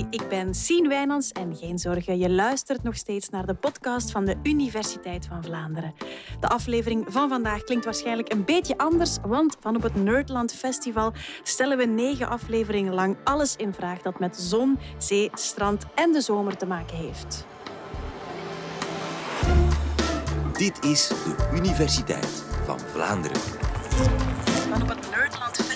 Hey, 0.00 0.08
ik 0.10 0.28
ben 0.28 0.54
Sien 0.54 0.88
Wijnands 0.88 1.32
en 1.32 1.56
geen 1.56 1.78
zorgen, 1.78 2.18
je 2.18 2.30
luistert 2.30 2.82
nog 2.82 2.96
steeds 2.96 3.28
naar 3.28 3.46
de 3.46 3.54
podcast 3.54 4.10
van 4.10 4.24
de 4.24 4.36
Universiteit 4.42 5.26
van 5.26 5.44
Vlaanderen. 5.44 5.94
De 6.40 6.48
aflevering 6.48 7.04
van 7.08 7.28
vandaag 7.28 7.64
klinkt 7.64 7.84
waarschijnlijk 7.84 8.32
een 8.32 8.44
beetje 8.44 8.78
anders, 8.78 9.16
want 9.26 9.56
van 9.60 9.76
op 9.76 9.82
het 9.82 9.94
Nerdland 9.94 10.52
Festival 10.52 11.12
stellen 11.42 11.76
we 11.76 11.84
negen 11.84 12.28
afleveringen 12.28 12.94
lang 12.94 13.16
alles 13.24 13.56
in 13.56 13.72
vraag 13.72 14.02
dat 14.02 14.18
met 14.18 14.36
zon, 14.36 14.78
zee, 14.98 15.30
strand 15.34 15.84
en 15.94 16.12
de 16.12 16.20
zomer 16.20 16.56
te 16.56 16.66
maken 16.66 16.96
heeft. 16.96 17.46
Dit 20.52 20.84
is 20.84 21.08
de 21.08 21.50
Universiteit 21.54 22.44
van 22.64 22.78
Vlaanderen. 22.80 23.40
Van 24.70 24.82
op 24.82 24.88
het 24.88 25.10
Nerdland 25.10 25.69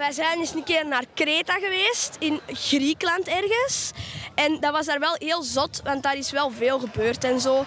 Wij 0.00 0.12
zijn 0.12 0.38
eens 0.38 0.54
een 0.54 0.64
keer 0.64 0.86
naar 0.86 1.04
Kreta 1.14 1.54
geweest, 1.54 2.16
in 2.18 2.40
Griekenland 2.46 3.28
ergens. 3.28 3.92
En 4.34 4.60
dat 4.60 4.72
was 4.72 4.86
daar 4.86 5.00
wel 5.00 5.14
heel 5.18 5.42
zot, 5.42 5.80
want 5.84 6.02
daar 6.02 6.16
is 6.16 6.30
wel 6.30 6.50
veel 6.50 6.78
gebeurd 6.78 7.24
en 7.24 7.40
zo. 7.40 7.64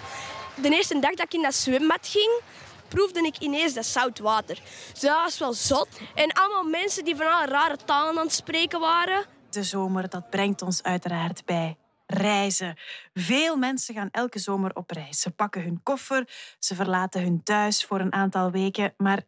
De 0.62 0.68
eerste 0.68 0.98
dag 0.98 1.10
dat 1.10 1.26
ik 1.26 1.34
in 1.34 1.42
dat 1.42 1.54
zwembad 1.54 2.06
ging, 2.06 2.40
proefde 2.88 3.20
ik 3.20 3.38
ineens 3.38 3.74
dat 3.74 3.86
zout 3.86 4.18
water. 4.18 4.58
Dus 4.92 5.00
dat 5.00 5.22
was 5.22 5.38
wel 5.38 5.52
zot. 5.52 5.88
En 6.14 6.32
allemaal 6.32 6.64
mensen 6.64 7.04
die 7.04 7.16
van 7.16 7.26
alle 7.26 7.46
rare 7.46 7.76
talen 7.84 8.18
aan 8.18 8.24
het 8.24 8.34
spreken 8.34 8.80
waren. 8.80 9.24
De 9.50 9.62
zomer, 9.62 10.08
dat 10.08 10.30
brengt 10.30 10.62
ons 10.62 10.82
uiteraard 10.82 11.44
bij 11.44 11.76
reizen. 12.06 12.78
Veel 13.12 13.56
mensen 13.56 13.94
gaan 13.94 14.08
elke 14.10 14.38
zomer 14.38 14.70
op 14.74 14.90
reis. 14.90 15.20
Ze 15.20 15.30
pakken 15.30 15.62
hun 15.62 15.80
koffer, 15.82 16.28
ze 16.58 16.74
verlaten 16.74 17.22
hun 17.22 17.42
thuis 17.42 17.84
voor 17.84 18.00
een 18.00 18.12
aantal 18.12 18.50
weken, 18.50 18.94
maar 18.96 19.22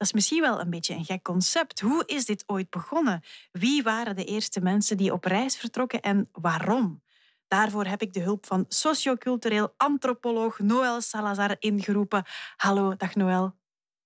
dat 0.00 0.08
is 0.08 0.14
misschien 0.14 0.40
wel 0.40 0.60
een 0.60 0.70
beetje 0.70 0.94
een 0.94 1.04
gek 1.04 1.22
concept. 1.22 1.80
Hoe 1.80 2.02
is 2.06 2.24
dit 2.24 2.44
ooit 2.46 2.70
begonnen? 2.70 3.22
Wie 3.52 3.82
waren 3.82 4.16
de 4.16 4.24
eerste 4.24 4.60
mensen 4.60 4.96
die 4.96 5.12
op 5.12 5.24
reis 5.24 5.56
vertrokken 5.56 6.00
en 6.00 6.28
waarom? 6.32 7.02
Daarvoor 7.48 7.84
heb 7.84 8.02
ik 8.02 8.12
de 8.12 8.20
hulp 8.20 8.46
van 8.46 8.64
sociocultureel 8.68 9.74
antropoloog 9.76 10.58
Noël 10.58 11.00
Salazar 11.00 11.56
ingeroepen. 11.58 12.24
Hallo, 12.56 12.96
dag 12.96 13.14
Noël. 13.14 13.56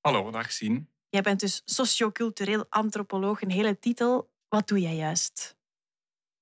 Hallo, 0.00 0.31
dag 0.31 0.53
Sien. 0.53 0.89
Jij 1.09 1.22
bent 1.22 1.41
dus 1.41 1.62
sociocultureel 1.65 2.67
antropoloog, 2.69 3.42
een 3.42 3.50
hele 3.50 3.78
titel. 3.78 4.31
Wat 4.48 4.69
doe 4.69 4.81
jij 4.81 4.97
juist? 4.97 5.56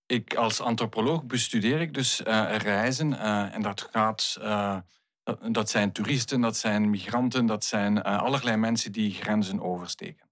Ik 0.07 0.35
als 0.35 0.61
antropoloog 0.61 1.25
bestudeer 1.25 1.81
ik 1.81 1.95
dus 1.95 2.23
eh, 2.23 2.57
reizen 2.57 3.19
eh, 3.19 3.55
en 3.55 3.63
dat 3.63 3.89
gaat... 3.91 4.37
eh, 4.41 4.79
dat, 5.23 5.39
dat 5.55 5.71
zijn 5.71 5.93
toeristen, 5.93 6.41
dat 6.41 6.57
zijn 6.57 6.91
migranten, 6.91 7.47
dat 7.47 7.65
zijn 7.65 8.03
eh, 8.03 8.23
allerlei 8.23 8.57
mensen 8.57 8.93
die 8.93 9.11
grenzen 9.11 9.61
oversteken. 9.61 10.31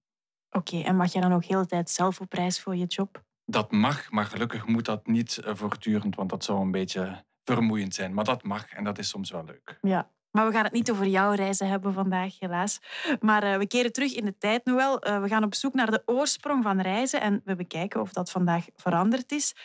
Oké, 0.51 0.79
en 0.79 0.95
mag 0.95 1.13
jij 1.13 1.21
dan 1.21 1.33
ook 1.33 1.45
heel 1.45 1.61
de 1.61 1.67
tijd 1.67 1.89
zelf 1.89 2.19
op 2.19 2.33
reis 2.33 2.61
voor 2.61 2.75
je 2.75 2.85
job? 2.85 3.23
Dat 3.45 3.71
mag, 3.71 4.11
maar 4.11 4.25
gelukkig 4.25 4.65
moet 4.67 4.85
dat 4.85 5.07
niet 5.07 5.37
eh, 5.37 5.55
voortdurend, 5.55 6.15
want 6.15 6.29
dat 6.29 6.43
zou 6.43 6.61
een 6.61 6.71
beetje 6.71 7.23
vermoeiend 7.43 7.93
zijn. 7.93 8.13
Maar 8.13 8.23
dat 8.23 8.43
mag 8.43 8.71
en 8.71 8.83
dat 8.83 8.97
is 8.97 9.09
soms 9.09 9.31
wel 9.31 9.43
leuk. 9.45 9.77
Ja. 9.81 10.11
Maar 10.31 10.47
we 10.47 10.51
gaan 10.51 10.63
het 10.63 10.73
niet 10.73 10.91
over 10.91 11.05
jouw 11.05 11.33
reizen 11.33 11.67
hebben 11.67 11.93
vandaag, 11.93 12.39
helaas. 12.39 12.79
Maar 13.19 13.43
eh, 13.43 13.57
we 13.57 13.67
keren 13.67 13.93
terug 13.93 14.13
in 14.13 14.25
de 14.25 14.37
tijd, 14.37 14.65
Noël. 14.65 14.99
Eh, 14.99 15.21
we 15.21 15.27
gaan 15.27 15.43
op 15.43 15.55
zoek 15.55 15.73
naar 15.73 15.91
de 15.91 16.01
oorsprong 16.05 16.63
van 16.63 16.81
reizen 16.81 17.21
en 17.21 17.41
we 17.45 17.55
bekijken 17.55 18.01
of 18.01 18.13
dat 18.13 18.31
vandaag 18.31 18.65
veranderd 18.75 19.31
is. 19.31 19.55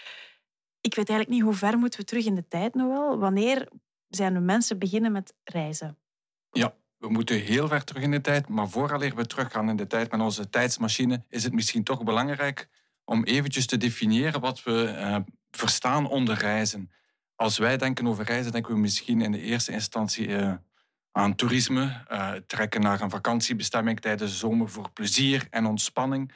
Ik 0.80 0.94
weet 0.94 1.08
eigenlijk 1.08 1.38
niet 1.38 1.48
hoe 1.48 1.58
ver 1.58 1.78
moeten 1.78 2.00
we 2.00 2.06
terug 2.06 2.24
in 2.24 2.34
de 2.34 2.48
tijd, 2.48 2.74
Noël. 2.74 3.18
Wanneer 3.18 3.68
zijn 4.16 4.32
we 4.32 4.40
mensen 4.40 4.78
beginnen 4.78 5.12
met 5.12 5.34
reizen? 5.44 5.98
Ja, 6.50 6.74
we 6.98 7.08
moeten 7.08 7.40
heel 7.40 7.68
ver 7.68 7.84
terug 7.84 8.02
in 8.02 8.10
de 8.10 8.20
tijd, 8.20 8.48
maar 8.48 8.68
vooraleer 8.68 9.14
we 9.14 9.26
teruggaan 9.26 9.68
in 9.68 9.76
de 9.76 9.86
tijd 9.86 10.10
met 10.10 10.20
onze 10.20 10.48
tijdsmachine, 10.48 11.24
is 11.28 11.44
het 11.44 11.52
misschien 11.52 11.84
toch 11.84 12.04
belangrijk 12.04 12.68
om 13.04 13.24
eventjes 13.24 13.66
te 13.66 13.76
definiëren 13.76 14.40
wat 14.40 14.62
we 14.62 14.84
eh, 14.84 15.16
verstaan 15.50 16.08
onder 16.08 16.34
reizen. 16.34 16.90
Als 17.34 17.58
wij 17.58 17.76
denken 17.76 18.06
over 18.06 18.24
reizen, 18.24 18.52
denken 18.52 18.74
we 18.74 18.80
misschien 18.80 19.20
in 19.20 19.32
de 19.32 19.40
eerste 19.40 19.72
instantie 19.72 20.36
eh, 20.36 20.54
aan 21.12 21.34
toerisme, 21.34 22.04
eh, 22.08 22.32
trekken 22.32 22.80
naar 22.80 23.00
een 23.00 23.10
vakantiebestemming 23.10 24.00
tijdens 24.00 24.30
de 24.30 24.36
zomer 24.36 24.68
voor 24.68 24.90
plezier 24.90 25.46
en 25.50 25.66
ontspanning. 25.66 26.32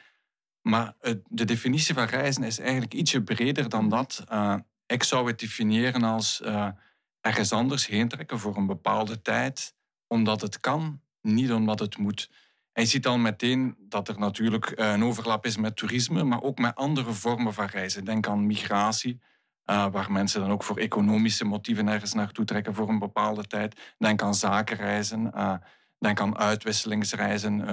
Maar 0.61 0.93
de 1.29 1.45
definitie 1.45 1.93
van 1.93 2.05
reizen 2.05 2.43
is 2.43 2.59
eigenlijk 2.59 2.93
ietsje 2.93 3.23
breder 3.23 3.69
dan 3.69 3.89
dat. 3.89 4.23
Ik 4.85 5.03
zou 5.03 5.27
het 5.27 5.39
definiëren 5.39 6.03
als 6.03 6.41
ergens 7.21 7.51
anders 7.51 7.87
heen 7.87 8.07
trekken 8.07 8.39
voor 8.39 8.57
een 8.57 8.65
bepaalde 8.65 9.21
tijd, 9.21 9.75
omdat 10.07 10.41
het 10.41 10.59
kan, 10.59 11.01
niet 11.21 11.51
omdat 11.51 11.79
het 11.79 11.97
moet. 11.97 12.29
En 12.73 12.83
je 12.83 12.89
ziet 12.89 13.07
al 13.07 13.17
meteen 13.17 13.75
dat 13.79 14.07
er 14.07 14.19
natuurlijk 14.19 14.65
eh, 14.65 14.91
een 14.91 15.03
overlap 15.03 15.45
is 15.45 15.57
met 15.57 15.75
toerisme, 15.75 16.23
maar 16.23 16.41
ook 16.41 16.57
met 16.59 16.75
andere 16.75 17.11
vormen 17.13 17.53
van 17.53 17.65
reizen. 17.65 18.05
Denk 18.05 18.27
aan 18.27 18.45
migratie, 18.45 19.21
eh, 19.63 19.87
waar 19.91 20.11
mensen 20.11 20.41
dan 20.41 20.51
ook 20.51 20.63
voor 20.63 20.77
economische 20.77 21.45
motieven 21.45 21.87
ergens 21.87 22.13
naartoe 22.13 22.45
trekken 22.45 22.73
voor 22.75 22.89
een 22.89 22.99
bepaalde 22.99 23.47
tijd. 23.47 23.95
Denk 23.97 24.21
aan 24.21 24.35
zakenreizen, 24.35 25.33
eh, 25.33 25.53
denk 25.99 26.19
aan 26.19 26.37
uitwisselingsreizen, 26.37 27.67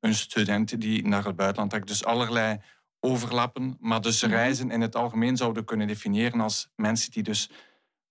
een 0.00 0.14
student 0.14 0.80
die 0.80 1.08
naar 1.08 1.24
het 1.24 1.36
buitenland 1.36 1.70
trekt. 1.70 1.86
Dus 1.88 2.04
allerlei 2.04 2.60
overlappen, 3.00 3.76
maar 3.80 4.00
dus 4.00 4.22
Mhm. 4.22 4.30
reizen 4.30 4.70
in 4.70 4.80
het 4.80 4.96
algemeen 4.96 5.36
zouden 5.36 5.64
kunnen 5.64 5.86
definiëren 5.86 6.40
als 6.40 6.68
mensen 6.76 7.10
die 7.10 7.22
dus 7.22 7.50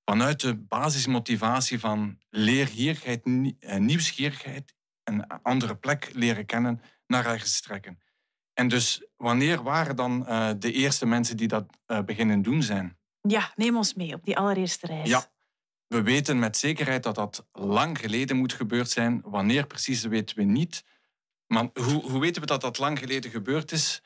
vanuit 0.10 0.40
de 0.40 0.56
basismotivatie 0.56 1.80
van 1.80 2.18
leergierigheid, 2.30 3.22
eh, 3.60 3.78
nieuwsgierigheid, 3.78 4.74
een 5.04 5.28
andere 5.28 5.76
plek 5.76 6.10
leren 6.14 6.46
kennen, 6.46 6.82
naar 7.08 7.26
ergens 7.26 7.62
trekken. 7.62 8.00
En 8.54 8.68
dus 8.68 9.04
wanneer 9.18 9.64
waren 9.64 9.96
dan 9.96 10.28
eh, 10.28 10.50
de 10.60 10.72
eerste 10.72 11.06
mensen 11.06 11.38
die 11.38 11.48
dat 11.48 11.66
eh, 11.86 12.02
beginnen 12.02 12.42
doen 12.42 12.64
zijn? 12.64 12.98
Ja, 13.22 13.52
neem 13.56 13.78
ons 13.78 13.94
mee 13.94 14.14
op 14.14 14.26
die 14.26 14.38
allereerste 14.38 14.88
reis. 14.88 15.10
Ja, 15.10 15.32
we 15.88 16.02
weten 16.02 16.40
met 16.40 16.58
zekerheid 16.58 17.04
dat 17.04 17.16
dat 17.16 17.48
lang 17.52 18.00
geleden 18.00 18.38
moet 18.38 18.54
gebeurd 18.54 18.90
zijn. 18.90 19.22
Wanneer 19.24 19.68
precies, 19.68 20.04
weten 20.04 20.36
we 20.36 20.44
niet. 20.44 20.84
Maar 21.48 21.70
hoe, 21.74 22.12
hoe 22.12 22.20
weten 22.20 22.42
we 22.42 22.48
dat 22.48 22.62
dat 22.62 22.78
lang 22.78 23.00
geleden 23.00 23.32
gebeurd 23.32 23.72
is? 23.72 24.02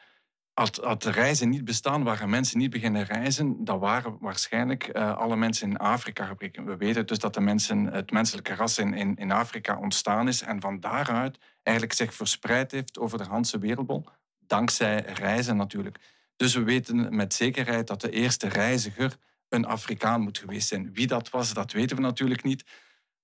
Had, 0.53 0.75
had 0.75 1.03
de 1.03 1.11
reizen 1.11 1.49
niet 1.49 1.65
bestaan, 1.65 2.03
waren 2.03 2.29
mensen 2.29 2.57
niet 2.57 2.69
beginnen 2.69 3.03
reizen, 3.03 3.63
dan 3.63 3.79
waren 3.79 4.17
waarschijnlijk 4.19 4.83
eh, 4.87 5.17
alle 5.17 5.35
mensen 5.35 5.69
in 5.69 5.77
Afrika 5.77 6.25
gebreken. 6.25 6.65
We 6.65 6.77
weten 6.77 7.05
dus 7.07 7.19
dat 7.19 7.33
de 7.33 7.41
mensen, 7.41 7.85
het 7.85 8.11
menselijke 8.11 8.55
ras 8.55 8.77
in, 8.77 8.93
in, 8.93 9.15
in 9.15 9.31
Afrika 9.31 9.77
ontstaan 9.77 10.27
is 10.27 10.41
en 10.41 10.61
van 10.61 10.79
daaruit 10.79 11.37
eigenlijk 11.63 11.97
zich 11.97 12.13
verspreid 12.13 12.71
heeft 12.71 12.99
over 12.99 13.17
de 13.17 13.27
hele 13.29 13.59
wereldbol, 13.59 14.05
dankzij 14.39 14.99
reizen 14.99 15.57
natuurlijk. 15.57 15.97
Dus 16.35 16.53
we 16.53 16.63
weten 16.63 17.15
met 17.15 17.33
zekerheid 17.33 17.87
dat 17.87 18.01
de 18.01 18.09
eerste 18.11 18.47
reiziger 18.47 19.15
een 19.49 19.65
Afrikaan 19.65 20.21
moet 20.21 20.37
geweest 20.37 20.67
zijn. 20.67 20.93
Wie 20.93 21.07
dat 21.07 21.29
was, 21.29 21.53
dat 21.53 21.71
weten 21.71 21.95
we 21.95 22.01
natuurlijk 22.01 22.43
niet. 22.43 22.63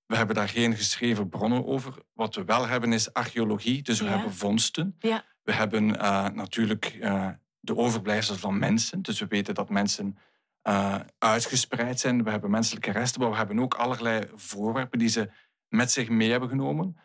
We 0.06 0.16
hebben 0.16 0.34
daar 0.34 0.48
geen 0.48 0.76
geschreven 0.76 1.28
bronnen 1.28 1.66
over. 1.66 1.94
Wat 2.12 2.34
we 2.34 2.44
wel 2.44 2.66
hebben 2.66 2.92
is 2.92 3.12
archeologie, 3.12 3.82
dus 3.82 3.98
we 3.98 4.04
Ja. 4.04 4.10
hebben 4.10 4.34
vondsten. 4.34 4.96
Ja. 4.98 5.24
We 5.50 5.56
hebben 5.56 6.00
eh, 6.00 6.28
natuurlijk 6.28 6.84
eh, 7.00 7.28
de 7.60 7.76
overblijfsels 7.76 8.38
van 8.38 8.58
mensen. 8.58 9.02
Dus 9.02 9.18
we 9.20 9.26
weten 9.26 9.54
dat 9.54 9.68
mensen 9.68 10.18
eh, 10.62 10.94
uitgespreid 11.18 12.00
zijn. 12.00 12.24
We 12.24 12.30
hebben 12.30 12.50
menselijke 12.50 12.90
resten, 12.90 13.20
maar 13.20 13.30
we 13.30 13.36
hebben 13.36 13.58
ook 13.60 13.74
allerlei 13.74 14.24
voorwerpen 14.34 14.98
die 14.98 15.08
ze 15.08 15.30
met 15.68 15.90
zich 15.90 16.08
mee 16.08 16.30
hebben 16.30 16.48
genomen. 16.48 16.96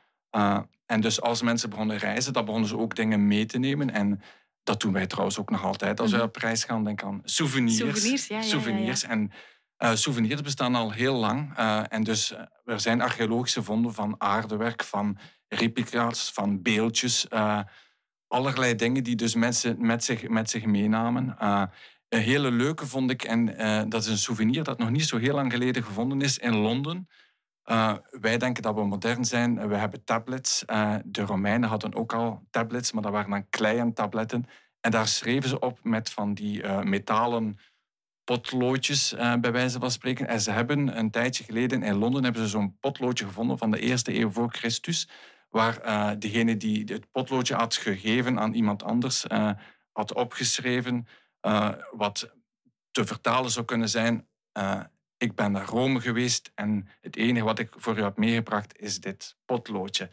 En 0.86 1.02
dus 1.02 1.22
als 1.22 1.42
mensen 1.42 1.70
begonnen 1.70 1.98
reizen, 1.98 2.34
dan 2.34 2.46
begonnen 2.46 2.70
ze 2.70 2.78
ook 2.78 2.96
dingen 2.96 3.28
mee 3.28 3.46
te 3.46 3.58
nemen. 3.58 3.90
En 3.90 4.22
dat 4.64 4.82
doen 4.82 4.94
wij 4.94 5.08
trouwens 5.08 5.40
ook 5.40 5.50
nog 5.50 5.64
altijd 5.64 6.00
als 6.00 6.12
Mhm. 6.12 6.20
we 6.20 6.26
op 6.26 6.36
reis 6.36 6.64
gaan. 6.64 6.84
Denk 6.84 7.04
aan 7.04 7.22
souvenirs. 7.24 7.78
Souvenirs, 7.78 8.28
ja, 8.28 8.36
ja, 8.36 8.42
ja, 8.42 8.48
ja. 8.48 8.52
Souvenirs. 8.52 9.04
En 9.04 9.32
souvenirs 9.78 10.42
bestaan 10.42 10.76
al 10.76 10.92
heel 10.92 11.16
lang. 11.16 11.54
en 11.90 12.04
dus 12.04 12.34
er 12.66 12.80
zijn 12.80 13.02
archeologische 13.02 13.64
vonden 13.64 13.94
van 13.94 14.16
aardewerk, 14.18 14.84
van 14.84 15.18
replica's, 15.48 16.32
van 16.32 16.62
beeldjes. 16.62 17.28
Allerlei 18.28 18.76
dingen 18.76 19.04
die 19.04 19.16
dus 19.16 19.36
mensen 19.36 19.86
met 19.86 20.04
zich, 20.04 20.28
met 20.28 20.50
zich 20.50 20.66
meenamen. 20.66 21.40
Eh, 21.40 21.64
een 22.10 22.22
hele 22.22 22.52
leuke 22.52 22.88
vond 22.88 23.12
ik, 23.12 23.24
en 23.24 23.58
eh, 23.58 23.84
dat 23.88 24.04
is 24.04 24.10
een 24.10 24.18
souvenir 24.18 24.64
dat 24.64 24.78
nog 24.78 24.90
niet 24.90 25.06
zo 25.06 25.18
heel 25.18 25.34
lang 25.34 25.52
geleden 25.52 25.84
gevonden 25.84 26.22
is 26.22 26.38
in 26.38 26.56
Londen. 26.56 27.08
Eh, 27.64 27.94
wij 28.10 28.38
denken 28.38 28.64
dat 28.64 28.76
we 28.76 28.86
modern 28.86 29.26
zijn. 29.26 29.68
We 29.68 29.76
hebben 29.76 30.04
tablets. 30.04 30.64
De 31.06 31.22
Romeinen 31.22 31.70
hadden 31.70 31.96
ook 31.96 32.14
al 32.14 32.48
tablets, 32.50 32.92
maar 32.92 33.04
dat 33.04 33.12
waren 33.12 33.30
dan 33.30 33.50
kleine 33.50 33.94
tabletten. 33.94 34.46
En 34.80 34.92
daar 34.92 35.08
schreven 35.08 35.50
ze 35.50 35.60
op 35.60 35.80
met 35.84 36.10
van 36.10 36.34
die 36.34 36.68
metalen 36.68 37.58
potloodjes, 38.24 39.14
bij 39.18 39.52
wijze 39.52 39.80
van 39.80 39.92
spreken. 39.92 40.28
En 40.28 40.42
ze 40.42 40.52
hebben 40.52 40.98
een 40.98 41.12
tijdje 41.12 41.44
geleden 41.44 41.84
in 41.84 41.96
Londen 41.96 42.24
hebben 42.24 42.42
ze 42.42 42.48
zo'n 42.48 42.78
potloodje 42.80 43.26
gevonden 43.26 43.58
van 43.58 43.72
de 43.72 43.80
eerste 43.80 44.20
eeuw 44.20 44.30
voor 44.30 44.50
Christus, 44.52 45.08
waar 45.56 45.82
eh, 45.82 46.12
degene 46.20 46.58
die 46.58 46.84
het 46.84 47.12
potloodje 47.12 47.56
had 47.56 47.76
gegeven 47.76 48.40
aan 48.40 48.54
iemand 48.54 48.84
anders, 48.84 49.28
eh, 49.28 49.52
had 49.92 50.14
opgeschreven 50.14 51.08
eh, 51.40 51.72
wat 51.92 52.34
te 52.92 53.06
vertalen 53.06 53.52
zou 53.52 53.66
kunnen 53.66 53.90
zijn. 53.90 54.28
ik 55.18 55.36
ben 55.36 55.52
naar 55.52 55.66
Rome 55.66 56.02
geweest 56.02 56.52
en 56.56 56.88
het 57.02 57.16
enige 57.16 57.46
wat 57.46 57.60
ik 57.60 57.74
voor 57.76 57.98
u 57.98 58.02
heb 58.02 58.18
meegebracht 58.18 58.80
is 58.80 59.00
dit 59.00 59.36
potloodje. 59.46 60.10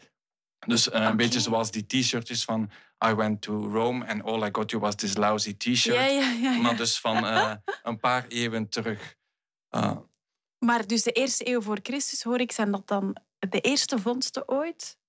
Dus 0.65 0.93
een 0.93 1.17
beetje 1.17 1.39
zoals 1.39 1.71
die 1.71 1.85
t-shirtjes 1.85 2.43
van 2.43 2.69
I 3.05 3.13
went 3.13 3.41
to 3.41 3.67
Rome 3.67 4.07
and 4.07 4.23
all 4.23 4.47
I 4.47 4.49
got 4.51 4.71
you 4.71 4.81
was 4.81 4.95
this 4.95 5.17
lousy 5.17 5.57
t-shirt. 5.57 5.95
Ja, 5.95 6.05
ja, 6.05 6.31
ja, 6.31 6.51
ja. 6.51 6.61
Maar 6.61 6.77
dus 6.77 6.99
van 6.99 7.23
een 7.83 7.99
paar 7.99 8.25
eeuwen 8.27 8.69
terug. 8.69 9.15
Maar 10.59 10.87
dus 10.87 11.03
de 11.03 11.11
eerste 11.11 11.47
eeuw 11.47 11.61
voor 11.61 11.79
Christus, 11.83 12.23
hoor 12.23 12.39
ik, 12.39 12.51
zijn 12.51 12.71
dat 12.71 12.87
dan 12.87 13.17
de 13.39 13.59
eerste 13.59 13.99
vondsten 13.99 14.49
ooit? 14.49 15.01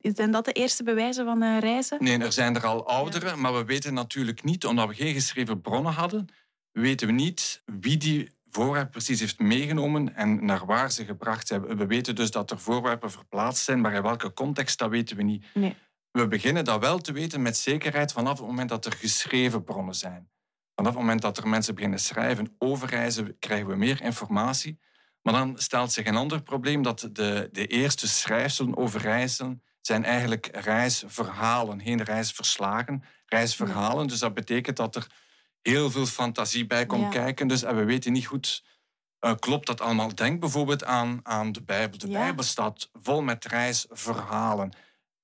Zijn 0.00 0.30
dat 0.30 0.44
de 0.44 0.52
eerste 0.52 0.82
bewijzen 0.82 1.24
van 1.24 1.42
uh, 1.42 1.58
reizen? 1.58 1.98
Nee, 2.02 2.18
er 2.18 2.32
zijn 2.32 2.54
er 2.54 2.66
al 2.66 2.86
oudere, 2.86 3.26
ja. 3.26 3.36
maar 3.36 3.54
we 3.54 3.64
weten 3.64 3.94
natuurlijk 3.94 4.44
niet, 4.44 4.66
omdat 4.66 4.88
we 4.88 4.94
geen 4.94 5.14
geschreven 5.14 5.60
bronnen 5.60 5.92
hadden, 5.92 6.28
weten 6.72 7.06
we 7.06 7.12
niet 7.12 7.62
wie 7.64 7.96
die 7.96 8.34
voorwerp 8.50 8.90
precies 8.90 9.20
heeft 9.20 9.38
meegenomen 9.38 10.14
en 10.14 10.44
naar 10.44 10.66
waar 10.66 10.90
ze 10.90 11.04
gebracht 11.04 11.46
zijn. 11.46 11.76
We 11.76 11.86
weten 11.86 12.14
dus 12.14 12.30
dat 12.30 12.50
er 12.50 12.58
voorwerpen 12.58 13.10
verplaatst 13.10 13.64
zijn, 13.64 13.80
maar 13.80 13.94
in 13.94 14.02
welke 14.02 14.32
context, 14.32 14.78
dat 14.78 14.90
weten 14.90 15.16
we 15.16 15.22
niet. 15.22 15.44
Nee. 15.54 15.76
We 16.10 16.28
beginnen 16.28 16.64
dat 16.64 16.80
wel 16.80 16.98
te 16.98 17.12
weten 17.12 17.42
met 17.42 17.56
zekerheid 17.56 18.12
vanaf 18.12 18.38
het 18.38 18.46
moment 18.46 18.68
dat 18.68 18.84
er 18.84 18.92
geschreven 18.92 19.64
bronnen 19.64 19.94
zijn. 19.94 20.28
Vanaf 20.74 20.92
het 20.92 21.00
moment 21.00 21.22
dat 21.22 21.38
er 21.38 21.48
mensen 21.48 21.74
beginnen 21.74 21.98
schrijven 21.98 22.54
over 22.58 22.88
reizen, 22.88 23.38
krijgen 23.38 23.66
we 23.66 23.76
meer 23.76 24.02
informatie. 24.02 24.78
Maar 25.26 25.34
dan 25.34 25.58
stelt 25.58 25.92
zich 25.92 26.06
een 26.06 26.16
ander 26.16 26.42
probleem 26.42 26.82
dat 26.82 27.08
de, 27.12 27.48
de 27.52 27.66
eerste 27.66 28.08
schrijfselen 28.08 28.76
over 28.76 29.00
reizen 29.00 29.62
zijn 29.80 30.04
eigenlijk 30.04 30.46
reisverhalen, 30.52 31.80
geen 31.82 32.02
reisverslagen, 32.02 33.02
reisverhalen. 33.26 34.06
Dus 34.06 34.18
dat 34.18 34.34
betekent 34.34 34.76
dat 34.76 34.96
er 34.96 35.06
heel 35.62 35.90
veel 35.90 36.06
fantasie 36.06 36.66
bij 36.66 36.86
komt 36.86 37.02
Ja. 37.02 37.08
kijken. 37.08 37.48
Dus, 37.48 37.62
en 37.62 37.76
we 37.76 37.84
weten 37.84 38.12
niet 38.12 38.26
goed, 38.26 38.64
eh, 39.18 39.34
klopt 39.38 39.66
dat 39.66 39.80
allemaal? 39.80 40.14
Denk 40.14 40.40
bijvoorbeeld 40.40 40.84
aan, 40.84 41.20
aan 41.22 41.52
de 41.52 41.62
Bijbel. 41.62 41.98
De 41.98 42.08
Ja. 42.08 42.18
Bijbel 42.18 42.44
staat 42.44 42.88
vol 42.92 43.22
met 43.22 43.44
reisverhalen, 43.44 44.72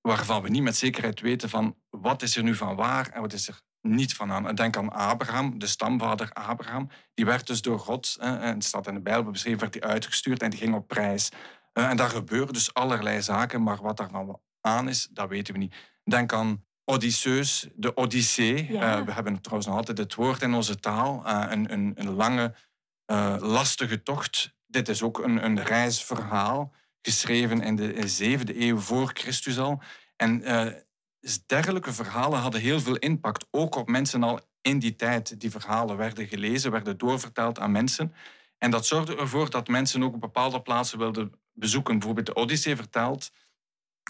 waarvan 0.00 0.42
we 0.42 0.48
niet 0.48 0.62
met 0.62 0.76
zekerheid 0.76 1.20
weten 1.20 1.48
van 1.48 1.76
wat 1.90 2.22
is 2.22 2.36
er 2.36 2.42
nu 2.42 2.54
van 2.54 2.76
waar 2.76 3.08
en 3.08 3.20
wat 3.20 3.32
is 3.32 3.48
er 3.48 3.60
niet 3.82 4.14
van 4.14 4.32
aan. 4.32 4.48
En 4.48 4.54
Denk 4.54 4.76
aan 4.76 4.92
Abraham, 4.92 5.58
de 5.58 5.66
stamvader 5.66 6.32
Abraham. 6.32 6.88
Die 7.14 7.24
werd 7.24 7.46
dus 7.46 7.62
door 7.62 7.78
God, 7.78 8.16
en 8.20 8.40
het 8.40 8.64
staat 8.64 8.86
in 8.86 8.94
de 8.94 9.00
Bijbel 9.00 9.32
beschreven, 9.32 9.60
werd 9.60 9.74
hij 9.74 9.82
uitgestuurd 9.82 10.42
en 10.42 10.50
die 10.50 10.58
ging 10.58 10.74
op 10.74 10.90
reis. 10.90 11.30
Eh, 11.72 11.88
en 11.88 11.96
daar 11.96 12.08
gebeuren 12.08 12.52
dus 12.52 12.74
allerlei 12.74 13.22
zaken, 13.22 13.62
maar 13.62 13.82
wat 13.82 13.96
daarvan 13.96 14.40
aan 14.60 14.88
is, 14.88 15.08
dat 15.10 15.28
weten 15.28 15.54
we 15.54 15.60
niet. 15.60 15.74
Denk 16.04 16.32
aan 16.32 16.64
Odysseus, 16.84 17.68
de 17.74 17.94
Odyssee. 17.94 18.72
Ja. 18.72 18.98
Eh, 18.98 19.04
we 19.04 19.12
hebben 19.12 19.40
trouwens 19.40 19.68
nog 19.68 19.76
altijd 19.76 19.98
het 19.98 20.14
woord 20.14 20.42
in 20.42 20.54
onze 20.54 20.76
taal. 20.76 21.26
Eh, 21.26 21.46
een, 21.48 21.72
een, 21.72 21.92
een 21.94 22.14
lange, 22.14 22.54
lastige 23.38 24.02
tocht. 24.02 24.54
Dit 24.66 24.88
is 24.88 25.02
ook 25.02 25.18
een, 25.18 25.44
een 25.44 25.62
reisverhaal, 25.62 26.72
geschreven 27.02 27.62
in 27.62 27.76
de 27.76 28.08
zevende 28.08 28.60
eeuw 28.60 28.78
voor 28.78 29.10
Christus 29.14 29.58
al. 29.58 29.82
En 30.16 30.42
dergelijke 31.46 31.92
verhalen 31.92 32.38
hadden 32.38 32.60
heel 32.60 32.80
veel 32.80 32.96
impact, 32.96 33.46
ook 33.50 33.74
op 33.74 33.88
mensen 33.88 34.22
al 34.22 34.40
in 34.60 34.78
die 34.78 34.96
tijd. 34.96 35.40
Die 35.40 35.50
verhalen 35.50 35.96
werden 35.96 36.26
gelezen, 36.26 36.70
werden 36.70 36.98
doorverteld 36.98 37.58
aan 37.58 37.72
mensen. 37.72 38.14
En 38.58 38.70
dat 38.70 38.86
zorgde 38.86 39.16
ervoor 39.16 39.50
dat 39.50 39.68
mensen 39.68 40.02
ook 40.02 40.18
bepaalde 40.18 40.62
plaatsen 40.62 40.98
wilden 40.98 41.32
bezoeken. 41.52 41.98
Bijvoorbeeld 41.98 42.26
de 42.26 42.34
Odyssee 42.34 42.76
vertelt 42.76 43.32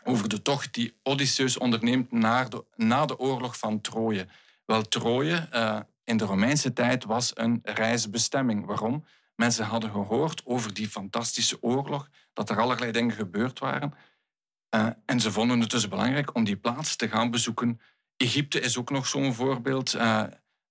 over 0.04 0.28
de 0.28 0.42
tocht 0.42 0.74
die 0.74 0.98
Odysseus 1.02 1.58
onderneemt 1.58 2.10
de, 2.10 2.64
na 2.76 3.06
de 3.06 3.18
oorlog 3.18 3.58
van 3.58 3.80
Troje. 3.80 4.26
Wel, 4.64 4.82
Troje 4.82 5.36
eh, 5.50 5.80
in 6.04 6.16
de 6.16 6.24
Romeinse 6.24 6.72
tijd 6.72 7.04
was 7.04 7.30
een 7.34 7.60
reisbestemming. 7.62 8.66
Waarom? 8.66 9.04
Mensen 9.36 9.64
hadden 9.64 9.90
gehoord 9.90 10.42
over 10.44 10.74
die 10.74 10.88
fantastische 10.88 11.62
oorlog, 11.62 12.08
dat 12.32 12.50
er 12.50 12.60
allerlei 12.60 12.92
dingen 12.92 13.14
gebeurd 13.14 13.58
waren. 13.58 13.94
Eh, 14.72 14.86
en 15.06 15.20
ze 15.20 15.32
vonden 15.32 15.60
het 15.60 15.70
dus 15.70 15.88
belangrijk 15.88 16.34
om 16.34 16.44
die 16.44 16.56
plaats 16.56 16.96
te 16.96 17.08
gaan 17.08 17.30
bezoeken. 17.30 17.80
Egypte 18.16 18.60
is 18.60 18.78
ook 18.78 18.90
nog 18.90 19.06
zo'n 19.06 19.34
voorbeeld. 19.34 19.94
Eh, 19.94 20.22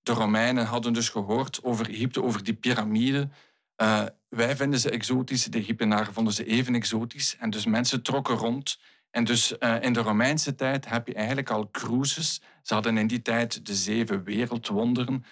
de 0.02 0.12
Romeinen 0.12 0.66
hadden 0.66 0.92
dus 0.92 1.08
gehoord 1.08 1.64
over 1.64 1.90
Egypte, 1.90 2.22
over 2.22 2.44
die 2.44 2.54
piramiden. 2.54 3.32
Eh, 3.76 4.04
wij 4.28 4.56
vinden 4.56 4.80
ze 4.80 4.90
exotisch, 4.90 5.44
de 5.44 5.58
Egyptenaren 5.58 6.12
vonden 6.12 6.32
ze 6.32 6.44
even 6.44 6.74
exotisch. 6.74 7.36
En 7.38 7.50
dus 7.50 7.66
mensen 7.66 8.02
trokken 8.02 8.36
rond. 8.36 8.78
En 9.10 9.24
dus 9.24 9.52
in 9.80 9.92
de 9.92 10.00
Romeinse 10.00 10.54
tijd 10.54 10.88
heb 10.88 11.06
je 11.06 11.14
eigenlijk 11.14 11.50
al 11.50 11.70
cruises. 11.70 12.40
Ze 12.62 12.74
hadden 12.74 12.98
in 12.98 13.06
die 13.06 13.22
tijd 13.22 13.66
de 13.66 13.74
zeven 13.74 14.24
wereldwonderen. 14.24 15.24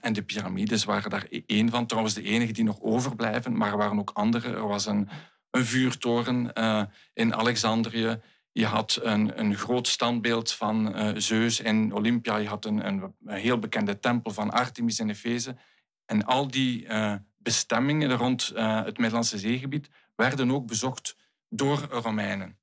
En 0.00 0.12
de 0.12 0.22
piramides 0.22 0.84
waren 0.84 1.10
daar 1.10 1.26
e- 1.28 1.42
één 1.46 1.70
van. 1.70 1.86
Trouwens, 1.86 2.14
de 2.14 2.22
enige 2.22 2.52
die 2.52 2.64
nog 2.64 2.80
overblijven. 2.80 3.56
Maar 3.56 3.70
er 3.70 3.76
waren 3.76 3.98
ook 3.98 4.10
andere. 4.10 4.48
Er 4.48 4.66
was 4.66 4.86
een, 4.86 5.08
een 5.52 5.64
vuurtoren 5.64 6.52
eh, 6.52 6.82
in 7.12 7.34
Alexandrië. 7.34 8.20
Je 8.52 8.66
had 8.66 8.98
een, 9.02 9.38
een 9.38 9.56
groot 9.56 9.88
standbeeld 9.88 10.52
van 10.52 10.94
eh, 10.94 11.10
Zeus 11.16 11.60
in 11.60 11.94
Olympia. 11.94 12.36
Je 12.36 12.48
had 12.48 12.64
een, 12.64 12.86
een, 12.86 13.14
een 13.24 13.36
heel 13.36 13.58
bekende 13.58 13.98
tempel 13.98 14.30
van 14.30 14.50
Artemis 14.50 14.98
in 14.98 15.10
Efeze. 15.10 15.56
En 16.04 16.24
al 16.24 16.48
die 16.48 16.86
eh, 16.86 17.14
bestemmingen 17.38 18.16
rond 18.16 18.52
het 18.54 18.98
Middellandse 18.98 19.38
zeegebied 19.38 19.88
werden 20.14 20.50
ook 20.50 20.66
bezocht 20.66 21.16
door 21.48 21.86
Romeinen. 21.90 22.58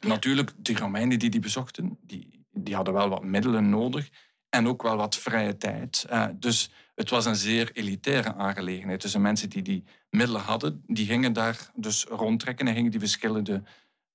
Ja. 0.00 0.08
Natuurlijk, 0.08 0.52
die 0.56 0.78
Romeinen 0.78 1.18
die 1.18 1.30
die 1.30 1.40
bezochten, 1.40 1.98
die, 2.00 2.46
die 2.50 2.74
hadden 2.74 2.94
wel 2.94 3.08
wat 3.08 3.24
middelen 3.24 3.68
nodig 3.68 4.08
en 4.48 4.68
ook 4.68 4.82
wel 4.82 4.96
wat 4.96 5.16
vrije 5.16 5.56
tijd. 5.56 6.06
Dus 6.34 6.70
het 6.96 7.10
was 7.10 7.24
een 7.24 7.36
zeer 7.36 7.70
elitaire 7.72 8.34
aangelegenheid. 8.34 9.02
Dus 9.02 9.12
de 9.12 9.18
mensen 9.18 9.50
die 9.50 9.62
die 9.62 9.84
middelen 10.10 10.40
hadden, 10.40 10.82
die 10.86 11.06
gingen 11.06 11.32
daar 11.32 11.70
dus 11.74 12.04
rondtrekken 12.04 12.66
en 12.68 12.74
gingen 12.74 12.90
die 12.90 13.00
verschillende 13.00 13.62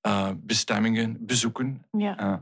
eh, 0.01 0.29
bestemmingen 0.37 1.25
bezoeken. 1.25 1.85
Ja. 1.91 2.17
Eh, 2.17 2.33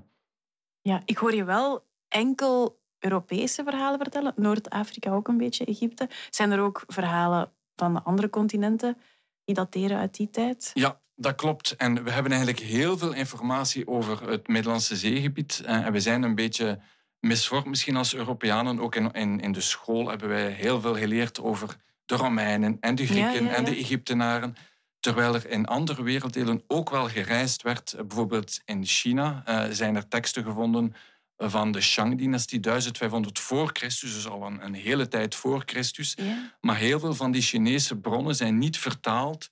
ja, 0.82 1.02
ik 1.06 1.18
hoor 1.18 1.36
je 1.36 1.44
wel 1.44 1.88
enkel 2.08 2.80
Europese 3.00 3.64
verhalen 3.64 4.00
vertellen. 4.00 4.34
Noord-Afrika 4.36 5.12
ook 5.12 5.28
een 5.28 5.38
beetje, 5.38 5.66
Egypte. 5.66 6.10
Zijn 6.30 6.52
er 6.52 6.60
ook 6.60 6.84
verhalen 6.88 7.52
van 7.76 7.94
de 7.94 8.02
andere 8.02 8.30
continenten 8.30 8.98
die 9.44 9.56
dateren 9.56 9.98
uit 9.98 10.16
die 10.16 10.30
tijd? 10.30 10.72
Ja, 10.74 11.02
dat 11.16 11.36
klopt. 11.36 11.76
En 11.76 12.04
we 12.04 12.12
hebben 12.12 12.32
eigenlijk 12.32 12.62
heel 12.62 12.98
veel 12.98 13.14
informatie 13.14 13.88
over 13.88 14.30
het 14.30 14.48
Middellandse 14.48 14.96
zeegebied. 14.96 15.62
Eh, 15.66 15.86
En 15.86 15.92
we 15.92 16.00
zijn 16.00 16.24
een 16.24 16.36
beetje 16.36 16.80
misvormd 17.20 17.66
misschien 17.66 17.96
als 17.96 18.16
Europeanen. 18.16 18.80
Ook 18.80 18.96
in, 18.96 19.12
in, 19.12 19.40
in 19.40 19.52
de 19.52 19.62
school 19.62 20.10
hebben 20.10 20.28
wij 20.30 20.52
heel 20.52 20.82
veel 20.82 20.96
geleerd 20.96 21.40
over 21.42 21.76
de 22.06 22.16
Romeinen 22.16 22.78
en 22.80 22.96
de 22.96 23.06
Grieken 23.06 23.44
Ja, 23.44 23.50
ja, 23.50 23.56
en 23.56 23.64
de. 23.64 23.76
Egyptenaren. 23.76 24.56
Terwijl 25.00 25.36
er 25.36 25.50
in 25.50 25.66
andere 25.66 26.04
werelddelen 26.04 26.64
ook 26.68 26.90
wel 26.90 27.08
gereisd 27.10 27.62
werd. 27.62 27.94
Eh, 27.94 28.04
Bijvoorbeeld 28.06 28.62
in 28.66 28.86
China 28.86 29.42
eh, 29.46 29.66
zijn 29.72 29.96
er 29.96 30.08
teksten 30.08 30.44
gevonden 30.44 30.94
van 31.38 31.72
de 31.72 31.82
Shang-dynastie, 31.82 32.60
1500 32.60 33.40
voor 33.40 33.70
Christus, 33.74 34.14
dus 34.14 34.28
al 34.28 34.46
een, 34.46 34.66
een 34.66 34.74
hele 34.74 35.08
tijd 35.08 35.36
voor 35.36 35.64
Christus. 35.66 36.14
Ja. 36.16 36.56
Maar 36.62 36.76
heel 36.78 37.00
veel 37.00 37.14
van 37.14 37.32
die 37.32 37.42
Chinese 37.42 37.96
bronnen 37.96 38.36
zijn 38.36 38.58
niet 38.58 38.78
vertaald. 38.78 39.50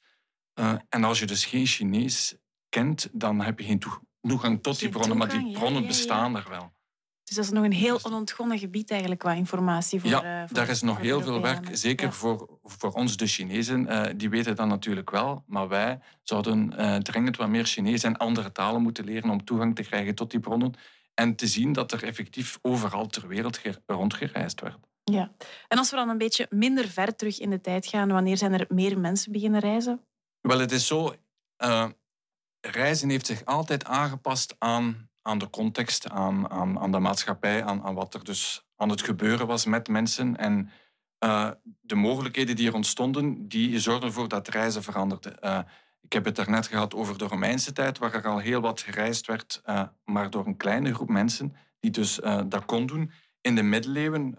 Eh, 0.53 0.73
en 0.89 1.03
als 1.03 1.19
je 1.19 1.25
dus 1.25 1.45
geen 1.45 1.65
Chinees 1.65 2.35
kent, 2.69 3.09
dan 3.11 3.41
heb 3.41 3.59
je 3.59 3.65
geen 3.65 3.79
toe- 3.79 3.99
toegang 4.21 4.63
tot 4.63 4.79
die 4.79 4.89
bronnen. 4.89 5.17
Maar 5.17 5.29
die 5.29 5.51
bronnen 5.51 5.87
bestaan 5.87 6.35
er 6.35 6.45
wel. 6.49 6.73
Dus 7.27 7.35
dat 7.35 7.45
is 7.45 7.51
nog 7.51 7.63
een 7.63 7.71
heel 7.73 7.99
onontgonnen 8.03 8.59
gebied 8.59 8.91
eigenlijk 8.91 9.19
qua 9.21 9.33
informatie 9.33 9.99
voor 10.01 10.09
ja, 10.09 10.23
eh, 10.41 10.45
voor- 10.47 10.55
daar 10.55 10.69
is 10.69 10.81
nog 10.81 10.97
heel 10.99 11.21
veel 11.21 11.41
werk. 11.41 11.69
Zeker 11.71 12.05
Ja. 12.05 12.11
voor, 12.11 12.59
voor 12.63 12.91
ons, 12.91 13.17
de 13.17 13.27
Chinezen. 13.27 13.87
eh, 13.87 14.13
die 14.15 14.29
weten 14.29 14.55
dat 14.55 14.67
natuurlijk 14.67 15.09
wel. 15.09 15.43
Maar 15.47 15.67
wij 15.67 15.99
zouden 16.23 16.77
eh, 16.77 16.95
dringend 16.95 17.37
wat 17.37 17.47
meer 17.49 17.65
Chinees 17.65 18.03
en 18.03 18.17
andere 18.17 18.51
talen 18.51 18.81
moeten 18.81 19.03
leren 19.05 19.29
om 19.29 19.43
toegang 19.45 19.75
te 19.75 19.83
krijgen 19.83 20.15
tot 20.15 20.31
die 20.31 20.39
bronnen. 20.39 20.73
En 21.13 21.35
te 21.35 21.47
zien 21.47 21.73
dat 21.73 21.91
er 21.91 22.03
effectief 22.03 22.59
overal 22.61 23.07
ter 23.07 23.27
wereld 23.27 23.57
ge- 23.57 23.81
rondgereisd 23.85 24.61
werd. 24.61 24.77
Ja. 25.03 25.31
En 25.67 25.77
als 25.77 25.89
we 25.89 25.95
dan 25.95 26.09
een 26.09 26.17
beetje 26.17 26.47
minder 26.49 26.87
ver 26.89 27.15
terug 27.15 27.39
in 27.39 27.49
de 27.49 27.61
tijd 27.61 27.85
gaan, 27.85 28.07
wanneer 28.11 28.37
zijn 28.37 28.53
er 28.53 28.65
meer 28.69 28.99
mensen 28.99 29.31
beginnen 29.31 29.59
reizen? 29.59 30.01
Wel, 30.41 30.59
het 30.59 30.71
is 30.71 30.87
zo. 30.87 31.13
eh, 31.57 31.85
reizen 32.61 33.09
heeft 33.09 33.25
zich 33.25 33.45
altijd 33.45 33.85
aangepast 33.85 34.55
aan, 34.59 35.06
aan 35.27 35.37
de 35.37 35.49
context, 35.49 36.09
aan, 36.09 36.49
aan, 36.49 36.79
aan 36.79 36.91
de 36.91 36.99
maatschappij, 36.99 37.63
aan, 37.63 37.83
aan 37.83 37.93
wat 37.93 38.13
er 38.13 38.23
dus 38.23 38.65
aan 38.75 38.89
het 38.89 39.01
gebeuren 39.01 39.47
was 39.47 39.65
met 39.65 39.87
mensen. 39.87 40.37
En 40.37 40.69
eh, 41.17 41.51
de 41.81 41.95
mogelijkheden 41.95 42.55
die 42.55 42.67
er 42.67 42.73
ontstonden, 42.73 43.47
die 43.47 43.79
zorgden 43.79 44.07
ervoor 44.07 44.27
dat 44.27 44.47
reizen 44.47 44.83
veranderde. 44.83 45.29
Eh, 45.29 45.59
ik 46.01 46.13
heb 46.13 46.25
het 46.25 46.35
daarnet 46.35 46.67
gehad 46.67 46.93
over 46.93 47.17
de 47.17 47.25
Romeinse 47.25 47.73
tijd, 47.73 47.97
waar 47.97 48.13
er 48.13 48.27
al 48.27 48.37
heel 48.37 48.61
wat 48.61 48.81
gereisd 48.81 49.27
werd, 49.27 49.61
eh, 49.63 49.83
maar 50.05 50.29
door 50.29 50.45
een 50.45 50.57
kleine 50.57 50.93
groep 50.93 51.09
mensen 51.09 51.55
die 51.79 51.91
dus 51.91 52.19
dat 52.47 52.65
kon 52.65 52.85
doen. 52.85 53.11
In 53.41 53.55
de 53.55 53.63
middeleeuwen 53.63 54.37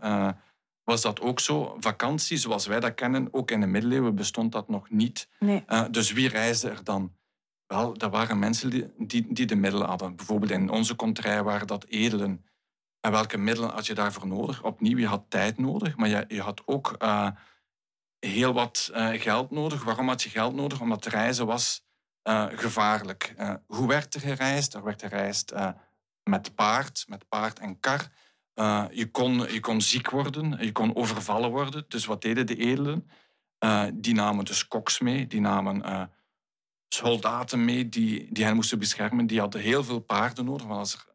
was 0.84 1.02
dat 1.02 1.20
ook 1.20 1.40
zo. 1.40 1.76
Vakantie, 1.80 2.36
zoals 2.36 2.66
wij 2.66 2.80
dat 2.80 2.94
kennen, 2.94 3.28
ook 3.30 3.50
in 3.50 3.60
de 3.60 3.66
middeleeuwen 3.66 4.14
bestond 4.14 4.52
dat 4.52 4.68
nog 4.68 4.90
niet. 4.90 5.28
Nee. 5.38 5.64
Dus 5.90 6.12
wie 6.12 6.28
reisde 6.28 6.70
er 6.70 6.84
dan? 6.84 7.12
Wel, 7.68 7.98
dat 7.98 8.10
waren 8.10 8.38
mensen 8.38 8.70
die, 8.70 9.26
die, 9.32 9.46
de 9.46 9.56
middelen 9.56 9.88
hadden. 9.88 10.16
Bijvoorbeeld 10.16 10.50
in 10.50 10.70
onze 10.70 10.96
contrij 10.96 11.42
waren 11.42 11.66
dat 11.66 11.84
edelen. 11.84 12.44
En 13.00 13.10
welke 13.10 13.38
middelen 13.38 13.70
had 13.70 13.86
je 13.86 13.94
daarvoor 13.94 14.26
nodig? 14.26 14.62
Opnieuw, 14.62 14.98
je 14.98 15.06
had 15.06 15.24
tijd 15.28 15.58
nodig, 15.58 15.96
maar 15.96 16.08
je, 16.08 16.24
je 16.28 16.40
had 16.40 16.62
ook 16.66 16.96
uh, 17.02 17.30
heel 18.18 18.52
wat 18.52 18.90
uh, 18.92 19.08
geld 19.20 19.50
nodig. 19.50 19.84
Waarom 19.84 20.08
had 20.08 20.22
je 20.22 20.28
geld 20.28 20.54
nodig? 20.54 20.80
Omdat 20.80 21.06
reizen 21.06 21.46
was 21.46 21.86
eh, 22.22 22.46
gevaarlijk. 22.50 23.34
Hoe 23.66 23.88
werd 23.88 24.14
er 24.14 24.20
gereisd? 24.20 24.74
Er 24.74 24.84
werd 24.84 25.02
gereisd 25.02 25.52
met 26.22 26.54
paard, 26.54 27.04
met 27.08 27.28
paard 27.28 27.58
en 27.58 27.80
kar. 27.80 28.08
je, 28.90 29.08
kon, 29.10 29.52
je 29.52 29.60
kon 29.60 29.80
ziek 29.80 30.10
worden, 30.10 30.64
je 30.64 30.72
kon 30.72 30.96
overvallen 30.96 31.50
worden. 31.50 31.84
Dus 31.88 32.04
wat 32.04 32.22
deden 32.22 32.46
de 32.46 32.56
edelen? 32.56 33.10
die 33.94 34.14
namen 34.14 34.44
dus 34.44 34.68
koks 34.68 35.00
mee, 35.00 35.26
die 35.26 35.40
namen 35.40 36.10
soldaten 36.88 37.64
mee 37.64 37.88
die, 37.88 38.28
die 38.30 38.44
hen 38.44 38.54
moesten 38.54 38.78
beschermen. 38.78 39.26
Die 39.26 39.40
hadden 39.40 39.60
heel 39.60 39.84
veel 39.84 39.98
paarden 39.98 40.44
nodig, 40.44 40.66
want 40.66 40.78
als 40.78 40.94
er 40.94 41.06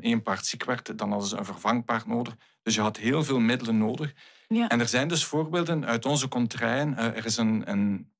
één 0.00 0.22
paard 0.22 0.46
ziek 0.46 0.64
werd, 0.64 0.98
dan 0.98 1.10
hadden 1.10 1.28
ze 1.28 1.36
een 1.36 1.44
vervangpaard 1.44 2.06
nodig. 2.06 2.36
Dus 2.62 2.74
je 2.74 2.80
had 2.80 2.96
heel 2.96 3.24
veel 3.24 3.38
middelen 3.38 3.78
nodig. 3.78 4.12
Ja. 4.48 4.68
En 4.68 4.80
er 4.80 4.88
zijn 4.88 5.08
dus 5.08 5.24
voorbeelden 5.24 5.86
uit 5.86 6.04
onze 6.04 6.28
contraien. 6.28 6.96
er 6.96 7.24
is 7.24 7.36
een, 7.36 7.70
een 7.70 8.14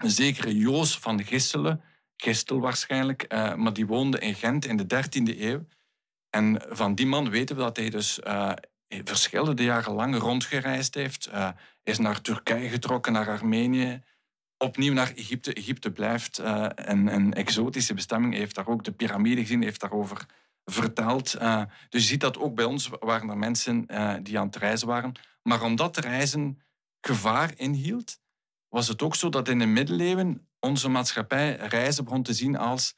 een 0.00 0.10
zekere 0.10 0.56
Joos 0.56 0.98
van 0.98 1.24
Gisselen, 1.24 1.82
Gistel 2.16 2.60
waarschijnlijk, 2.60 3.32
uh, 3.32 3.54
maar 3.54 3.72
die 3.72 3.86
woonde 3.86 4.18
in 4.18 4.34
Gent 4.34 4.66
in 4.66 4.76
de 4.76 4.84
13e 4.84 5.38
eeuw. 5.40 5.66
En 6.30 6.62
van 6.68 6.94
die 6.94 7.06
man 7.06 7.30
weten 7.30 7.56
we 7.56 7.62
dat 7.62 7.76
hij 7.76 7.90
dus 7.90 8.20
uh, 8.26 8.52
verschillende 8.88 9.62
jaren 9.62 9.92
lang 9.92 10.16
rondgereisd 10.18 10.94
heeft. 10.94 11.28
Uh, 11.28 11.48
is 11.82 11.98
naar 11.98 12.20
Turkije 12.20 12.68
getrokken, 12.68 13.12
naar 13.12 13.28
Armenië, 13.28 14.02
opnieuw 14.62 14.92
naar 14.92 15.12
Egypte. 15.14 15.52
Egypte 15.52 15.90
blijft 15.90 16.38
een, 16.38 17.14
een, 17.14 17.34
exotische 17.34 17.94
bestemming. 17.94 18.32
Hij 18.32 18.42
heeft 18.42 18.54
daar 18.54 18.68
ook 18.68 18.84
de 18.84 18.92
piramide 18.92 19.40
gezien, 19.40 19.62
heeft 19.62 19.80
daarover 19.80 20.26
verteld. 20.64 21.38
dus 21.88 22.02
je 22.02 22.08
ziet 22.08 22.20
dat 22.20 22.38
ook 22.38 22.54
bij 22.54 22.64
ons 22.64 22.90
waren 23.00 23.28
er 23.28 23.38
mensen 23.38 23.86
die 24.22 24.38
aan 24.38 24.46
het 24.46 24.56
reizen 24.56 24.86
waren. 24.86 25.12
Maar 25.42 25.62
omdat 25.62 25.96
reizen 25.96 26.62
gevaar 27.00 27.52
inhield, 27.56 28.18
was 28.68 28.88
het 28.88 29.02
ook 29.02 29.14
zo 29.14 29.28
dat 29.28 29.48
in 29.48 29.58
de 29.58 29.66
middeleeuwen 29.66 30.48
onze 30.60 30.88
maatschappij 30.88 31.56
reizen 31.56 32.04
begon 32.04 32.22
te 32.22 32.34
zien 32.34 32.56
als 32.56 32.94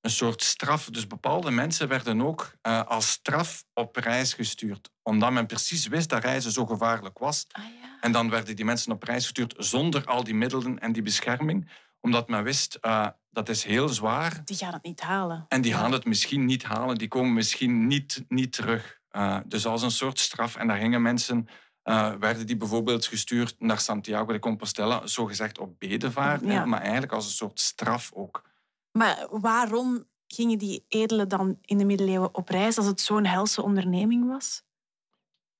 een 0.00 0.10
soort 0.10 0.42
straf. 0.42 0.84
Dus 0.84 1.06
bepaalde 1.06 1.50
mensen 1.50 1.88
werden 1.88 2.22
ook 2.22 2.52
uh, 2.62 2.82
als 2.82 3.10
straf 3.10 3.64
op 3.74 3.96
reis 3.96 4.34
gestuurd. 4.34 4.90
Omdat 5.02 5.32
men 5.32 5.46
precies 5.46 5.86
wist 5.86 6.08
dat 6.08 6.22
reizen 6.22 6.52
zo 6.52 6.66
gevaarlijk 6.66 7.18
was. 7.18 7.46
Ah, 7.50 7.64
ja. 7.64 7.98
En 8.00 8.12
dan 8.12 8.30
werden 8.30 8.56
die 8.56 8.64
mensen 8.64 8.92
op 8.92 9.02
reis 9.02 9.22
gestuurd 9.22 9.54
zonder 9.58 10.04
al 10.04 10.24
die 10.24 10.34
middelen 10.34 10.78
en 10.78 10.92
die 10.92 11.02
bescherming. 11.02 11.70
Omdat 12.00 12.28
men 12.28 12.42
wist, 12.42 12.78
uh, 12.82 13.06
dat 13.30 13.48
is 13.48 13.64
heel 13.64 13.88
zwaar. 13.88 14.40
Die 14.44 14.56
gaan 14.56 14.72
het 14.72 14.82
niet 14.82 15.00
halen. 15.00 15.44
En 15.48 15.60
die 15.60 15.74
gaan 15.74 15.92
het 15.92 16.04
misschien 16.04 16.44
niet 16.44 16.62
halen. 16.62 16.98
Die 16.98 17.08
komen 17.08 17.32
misschien 17.32 17.86
niet, 17.86 18.24
niet 18.28 18.52
terug. 18.52 18.98
Uh, 19.12 19.38
dus 19.46 19.66
als 19.66 19.82
een 19.82 19.90
soort 19.90 20.18
straf. 20.18 20.56
En 20.56 20.66
daar 20.66 20.78
gingen 20.78 21.02
mensen 21.02 21.48
uh, 21.84 22.12
werden 22.14 22.46
die 22.46 22.56
bijvoorbeeld 22.56 23.06
gestuurd 23.06 23.54
naar 23.58 23.80
Santiago 23.80 24.32
de 24.32 24.38
Compostela, 24.38 25.06
zogezegd 25.06 25.58
op 25.58 25.78
bedevaart, 25.78 26.42
maar 26.42 26.80
eigenlijk 26.80 27.12
als 27.12 27.24
een 27.24 27.30
soort 27.30 27.60
straf 27.60 28.10
ook. 28.12 28.49
Maar 28.92 29.26
waarom 29.30 30.04
gingen 30.26 30.58
die 30.58 30.84
edelen 30.88 31.28
dan 31.28 31.58
in 31.60 31.78
de 31.78 31.84
middeleeuwen 31.84 32.34
op 32.34 32.48
reis 32.48 32.76
als 32.76 32.86
het 32.86 33.00
zo'n 33.00 33.26
helse 33.26 33.62
onderneming 33.62 34.26
was? 34.26 34.62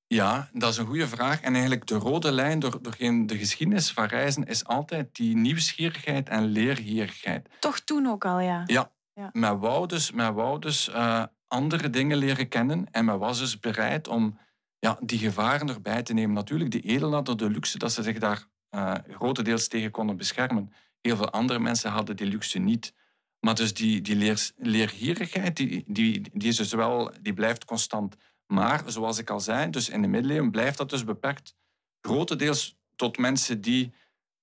Ja, 0.07 0.49
dat 0.53 0.71
is 0.71 0.77
een 0.77 0.87
goede 0.87 1.09
vraag. 1.09 1.41
En 1.41 1.53
eigenlijk 1.53 1.87
de 1.87 1.95
rode 1.95 2.33
lijn 2.33 2.59
door, 2.59 2.83
doorheen 2.83 3.27
de 3.27 3.39
geschiedenis 3.39 3.91
van 3.91 4.05
reizen 4.05 4.45
is 4.45 4.65
altijd 4.65 5.17
die 5.17 5.37
nieuwsgierigheid 5.37 6.29
en 6.29 6.45
leergierigheid. 6.45 7.49
Toch 7.61 7.81
toen 7.81 8.07
ook 8.07 8.25
al, 8.25 8.41
ja. 8.41 8.63
Ja, 8.67 8.93
ja. 9.15 9.31
men 9.33 9.59
wou 9.59 9.87
dus, 9.87 10.11
men 10.13 10.35
wou 10.35 10.59
dus 10.59 10.89
uh, 10.89 11.25
andere 11.47 11.91
dingen 11.91 12.17
leren 12.17 12.49
kennen 12.49 12.87
en 12.91 13.05
men 13.05 13.19
was 13.19 13.39
dus 13.39 13.59
bereid 13.59 14.09
om 14.09 14.39
ja, 14.79 14.99
die 15.01 15.19
gevaren 15.19 15.69
erbij 15.69 16.03
te 16.03 16.13
nemen. 16.13 16.35
Natuurlijk, 16.35 16.71
die 16.71 16.83
edelen 16.83 17.13
hadden 17.13 17.37
de 17.37 17.51
luxe 17.51 17.79
dat 17.79 17.93
ze 17.93 18.03
zich 18.03 18.19
daar 18.19 18.47
uh, 18.71 18.95
grotendeels 19.09 19.69
tegen 19.69 19.91
konden 19.91 20.17
beschermen. 20.17 20.73
Heel 21.01 21.17
veel 21.17 21.31
andere 21.31 21.59
mensen 21.59 21.91
hadden 21.91 22.17
die 22.17 22.27
luxe 22.27 22.59
niet. 22.59 22.95
Maar 23.41 23.55
dus 23.55 23.75
die, 23.75 24.01
die 24.01 24.17
leer, 24.17 24.51
leergierigheid, 24.57 25.57
die, 25.57 25.85
die, 25.87 26.21
die, 26.33 26.49
is 26.49 26.57
dus 26.57 26.73
wel, 26.73 27.13
die 27.21 27.35
blijft 27.35 27.65
constant. 27.65 28.17
Maar, 28.47 28.83
zoals 28.87 29.19
ik 29.19 29.31
al 29.31 29.41
zei, 29.41 29.71
dus 29.71 29.89
in 29.89 30.03
de 30.03 30.09
middeleeuwen 30.09 30.51
blijft 30.51 30.79
dat 30.79 30.91
dus 30.91 31.05
beperkt. 31.05 31.55
Grotendeels 32.01 32.79
tot 32.97 33.19
mensen 33.19 33.61
die 33.61 33.93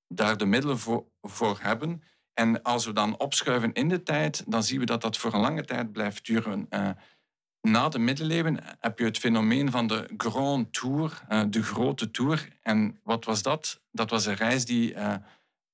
daar 0.08 0.38
de 0.38 0.46
middelen 0.46 0.80
voor, 1.22 1.60
hebben. 1.62 2.04
En 2.34 2.64
als 2.64 2.86
we 2.86 2.94
dan 2.94 3.20
opschuiven 3.20 3.74
in 3.74 3.88
de 3.90 4.04
tijd, 4.04 4.44
dan 4.48 4.64
zien 4.64 4.80
we 4.80 4.86
dat 4.86 5.02
dat 5.02 5.18
voor 5.18 5.34
een 5.34 5.40
lange 5.40 5.66
tijd 5.66 5.92
blijft 5.92 6.26
duren. 6.26 6.68
Uh, 6.70 6.90
na 7.62 7.90
de 7.90 8.00
middeleeuwen 8.00 8.60
heb 8.80 9.00
je 9.00 9.06
het 9.06 9.18
fenomeen 9.18 9.72
van 9.72 9.88
de 9.88 10.10
Grand 10.18 10.74
Tour, 10.74 11.22
eh, 11.28 11.44
de 11.50 11.64
grote 11.64 12.12
tour. 12.12 12.48
En 12.62 13.00
wat 13.04 13.26
was 13.26 13.42
dat? 13.42 13.82
Dat 13.92 14.10
was 14.10 14.26
een 14.26 14.36
reis 14.36 14.66
die 14.66 14.94
uh, 14.94 15.16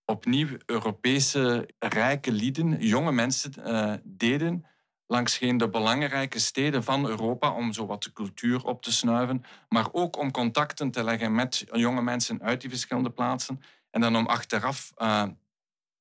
opnieuw 0.05 0.57
Europese 0.65 1.69
rijke 1.79 2.31
lieden, 2.31 2.85
jonge 2.85 3.11
mensen, 3.11 3.53
uh, 3.57 3.93
deden 4.03 4.65
langs 5.07 5.37
geen 5.37 5.57
de 5.57 5.69
belangrijke 5.69 6.39
steden 6.39 6.83
van 6.83 7.07
Europa 7.07 7.53
om 7.53 7.73
zo 7.73 7.85
wat 7.85 8.03
de 8.03 8.13
cultuur 8.13 8.65
op 8.65 8.81
te 8.81 8.91
snuiven, 8.91 9.43
maar 9.69 9.87
ook 9.91 10.17
om 10.17 10.31
contacten 10.31 10.91
te 10.91 11.03
leggen 11.03 11.35
met 11.35 11.65
jonge 11.71 12.01
mensen 12.01 12.41
uit 12.41 12.61
die 12.61 12.69
verschillende 12.69 13.09
plaatsen 13.09 13.61
en 13.89 14.01
dan 14.01 14.15
om 14.15 14.25
achteraf 14.25 14.91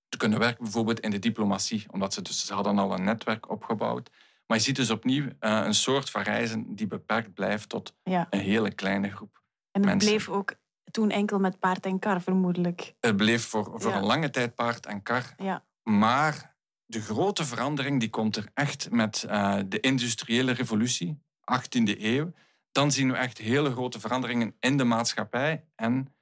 te 0.09 0.17
kunnen 0.17 0.39
werken, 0.39 0.63
bijvoorbeeld 0.63 1.01
in 1.01 1.11
de 1.11 1.19
diplomatie, 1.19 1.87
omdat 1.91 2.15
ze 2.15 2.23
dus 2.23 2.47
ze 2.47 2.55
hadden 2.55 2.79
al 2.79 2.93
een 2.93 3.05
netwerk 3.05 3.51
opgebouwd. 3.51 4.11
Maar 4.47 4.57
je 4.57 4.63
ziet 4.63 4.77
dus 4.77 4.91
opnieuw 4.91 5.25
uh, 5.25 5.31
een 5.41 5.75
soort 5.75 6.11
van 6.11 6.23
reizen 6.23 6.75
die 6.75 6.87
beperkt 6.87 7.35
blijft 7.35 7.69
tot 7.69 7.95
een 8.05 8.27
hele 8.31 8.75
kleine 8.75 9.11
groep. 9.11 9.43
En 9.71 9.89
het 9.89 9.99
bleef 9.99 10.29
ook 10.29 10.55
toen 10.91 11.11
enkel 11.11 11.39
met 11.39 11.59
paard 11.59 11.87
en 11.87 11.99
kar, 11.99 12.23
vermoedelijk. 12.23 12.95
Het 13.01 13.17
bleef 13.17 13.47
voor, 13.47 13.73
voor 13.75 13.93
een 13.93 14.05
lange 14.05 14.31
tijd 14.31 14.55
paard 14.55 14.87
en 14.87 15.03
kar. 15.03 15.35
Ja. 15.37 15.65
Maar 15.83 16.57
de 16.85 17.01
grote 17.01 17.45
verandering 17.45 18.01
die 18.01 18.11
komt 18.11 18.37
er 18.37 18.51
echt 18.55 18.91
met 18.91 19.27
uh, 19.29 19.59
de 19.67 19.81
industriële 19.81 20.53
revolutie, 20.53 21.23
18e 21.41 22.01
eeuw. 22.01 22.33
Dan 22.73 22.93
zien 22.93 23.11
we 23.11 23.17
echt 23.17 23.39
hele 23.39 23.71
grote 23.71 24.01
veranderingen 24.01 24.57
in 24.61 24.77
de 24.77 24.85
maatschappij 24.85 25.65
en 25.75 26.15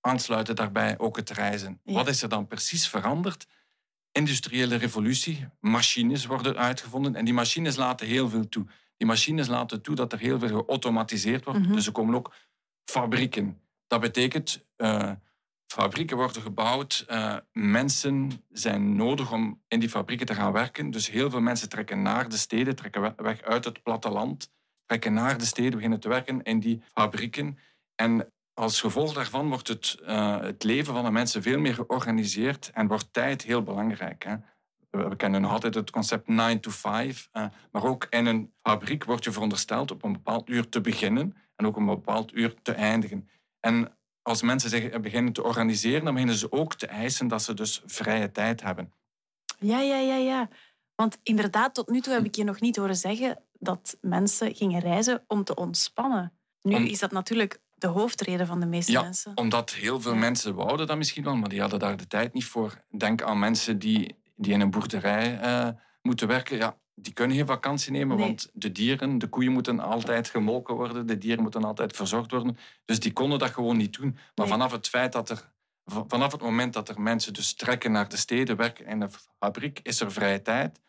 aansluiten 0.00 0.56
daarbij 0.56 0.98
ook 0.98 1.16
het 1.16 1.30
reizen. 1.30 1.80
Wat 1.84 2.08
is 2.08 2.22
er 2.22 2.28
dan 2.28 2.46
precies 2.46 2.88
veranderd? 2.88 3.46
industriële 4.16 4.76
revolutie. 4.76 5.48
Machines 5.60 6.26
worden 6.26 6.56
uitgevonden 6.56 7.14
en 7.14 7.24
die 7.24 7.34
machines 7.34 7.76
laten 7.76 8.06
heel 8.06 8.28
veel 8.28 8.48
toe. 8.48 8.66
Die 8.96 9.06
machines 9.06 9.48
laten 9.48 9.82
toe 9.82 9.94
dat 9.94 10.12
er 10.12 10.18
heel 10.18 10.38
veel 10.38 10.48
geautomatiseerd 10.48 11.44
wordt. 11.44 11.60
Mhm. 11.60 11.72
Dus 11.72 11.86
er 11.86 11.92
komen 11.92 12.14
ook 12.14 12.34
fabrieken. 12.84 13.60
Dat 13.86 14.00
betekent, 14.00 14.66
uh, 14.76 15.12
fabrieken 15.66 16.16
worden 16.16 16.42
gebouwd. 16.42 17.04
Uh, 17.10 17.36
mensen 17.52 18.44
zijn 18.50 18.96
nodig 18.96 19.32
om 19.32 19.62
in 19.68 19.80
die 19.80 19.88
fabrieken 19.88 20.26
te 20.26 20.34
gaan 20.34 20.52
werken. 20.52 20.90
Dus 20.90 21.10
heel 21.10 21.30
veel 21.30 21.40
mensen 21.40 21.68
trekken 21.68 22.02
naar 22.02 22.28
de 22.28 22.36
steden, 22.36 22.76
trekken 22.76 23.14
weg 23.16 23.42
uit 23.42 23.64
het 23.64 23.82
platteland, 23.82 24.50
trekken 24.84 25.12
naar 25.12 25.38
de 25.38 25.44
steden, 25.44 25.74
beginnen 25.74 26.00
te 26.00 26.08
werken 26.08 26.42
in 26.42 26.60
die 26.60 26.82
fabrieken. 26.92 27.58
En 27.94 28.32
als 28.54 28.80
gevolg 28.80 29.12
daarvan 29.12 29.48
wordt 29.48 29.68
het, 29.68 29.98
uh, 30.02 30.40
het 30.40 30.62
leven 30.62 30.94
van 30.94 31.04
de 31.04 31.10
mensen 31.10 31.42
veel 31.42 31.58
meer 31.58 31.74
georganiseerd 31.74 32.70
en 32.74 32.86
wordt 32.86 33.12
tijd 33.12 33.42
heel 33.42 33.62
belangrijk. 33.62 34.24
Hè. 34.24 34.36
We 34.90 35.16
kennen 35.16 35.44
altijd 35.44 35.74
het 35.74 35.90
concept 35.90 36.28
9 36.28 36.60
to 36.60 36.70
5, 36.70 37.28
uh, 37.32 37.46
maar 37.70 37.84
ook 37.84 38.06
in 38.10 38.26
een 38.26 38.52
fabriek 38.62 39.04
wordt 39.04 39.24
je 39.24 39.32
verondersteld 39.32 39.90
op 39.90 40.04
een 40.04 40.12
bepaald 40.12 40.48
uur 40.48 40.68
te 40.68 40.80
beginnen 40.80 41.36
en 41.56 41.66
ook 41.66 41.74
op 41.74 41.80
een 41.80 41.86
bepaald 41.86 42.32
uur 42.32 42.54
te 42.62 42.72
eindigen. 42.72 43.28
En 43.66 43.98
als 44.22 44.42
mensen 44.42 44.70
zich 44.70 45.00
beginnen 45.00 45.32
te 45.32 45.42
organiseren, 45.42 46.04
dan 46.04 46.12
beginnen 46.12 46.36
ze 46.36 46.52
ook 46.52 46.74
te 46.74 46.86
eisen 46.86 47.28
dat 47.28 47.42
ze 47.42 47.54
dus 47.54 47.82
vrije 47.86 48.30
tijd 48.30 48.62
hebben. 48.62 48.92
Ja, 49.58 49.80
ja, 49.80 49.96
ja, 49.96 50.16
ja. 50.16 50.48
Want 50.94 51.18
inderdaad, 51.22 51.74
tot 51.74 51.88
nu 51.88 52.00
toe 52.00 52.12
heb 52.12 52.24
ik 52.24 52.34
je 52.34 52.44
nog 52.44 52.60
niet 52.60 52.76
horen 52.76 52.96
zeggen 52.96 53.42
dat 53.52 53.96
mensen 54.00 54.54
gingen 54.54 54.80
reizen 54.80 55.24
om 55.26 55.44
te 55.44 55.54
ontspannen. 55.54 56.32
Nu 56.62 56.88
is 56.88 56.98
dat 56.98 57.12
natuurlijk 57.12 57.60
de 57.74 57.86
hoofdreden 57.86 58.46
van 58.46 58.60
de 58.60 58.66
meeste 58.66 58.92
ja, 58.92 59.02
mensen. 59.02 59.32
Omdat 59.34 59.72
heel 59.72 60.00
veel 60.00 60.14
mensen 60.14 60.54
wouden 60.54 60.86
dat 60.86 60.96
misschien 60.96 61.24
wel, 61.24 61.36
maar 61.36 61.48
die 61.48 61.60
hadden 61.60 61.78
daar 61.78 61.96
de 61.96 62.06
tijd 62.06 62.32
niet 62.32 62.44
voor. 62.44 62.84
Denk 62.98 63.22
aan 63.22 63.38
mensen 63.38 63.78
die, 63.78 64.16
die 64.36 64.52
in 64.52 64.60
een 64.60 64.70
boerderij 64.70 65.40
uh, 65.42 65.68
moeten 66.02 66.28
werken. 66.28 66.56
Ja, 66.56 66.78
die 66.98 67.12
kunnen 67.12 67.36
geen 67.36 67.46
vakantie 67.46 67.92
nemen, 67.92 68.16
want 68.16 68.50
de 68.52 68.72
dieren, 68.72 69.18
de 69.18 69.28
koeien 69.28 69.52
moeten 69.52 69.80
altijd 69.80 70.28
gemolken 70.28 70.74
worden, 70.74 71.06
de 71.06 71.18
dieren 71.18 71.42
moeten 71.42 71.64
altijd 71.64 71.96
verzorgd 71.96 72.30
worden. 72.30 72.58
Dus 72.84 73.00
die 73.00 73.12
konden 73.12 73.38
dat 73.38 73.50
gewoon 73.50 73.76
niet 73.76 73.98
doen. 73.98 74.18
Maar 74.34 74.46
vanaf 74.46 74.72
het 74.72 74.88
feit 74.88 75.12
dat 75.12 75.30
er 75.30 75.54
vanaf 75.86 76.32
het 76.32 76.40
moment 76.42 76.72
dat 76.72 76.88
er 76.88 77.00
mensen 77.00 77.32
dus 77.32 77.54
trekken 77.54 77.92
naar 77.92 78.08
de 78.08 78.16
steden, 78.16 78.56
werken 78.56 78.86
in 78.86 79.00
de 79.00 79.08
fabriek, 79.38 79.80
is 79.82 80.00
er 80.00 80.12
vrije 80.12 80.42
tijd. 80.42 80.80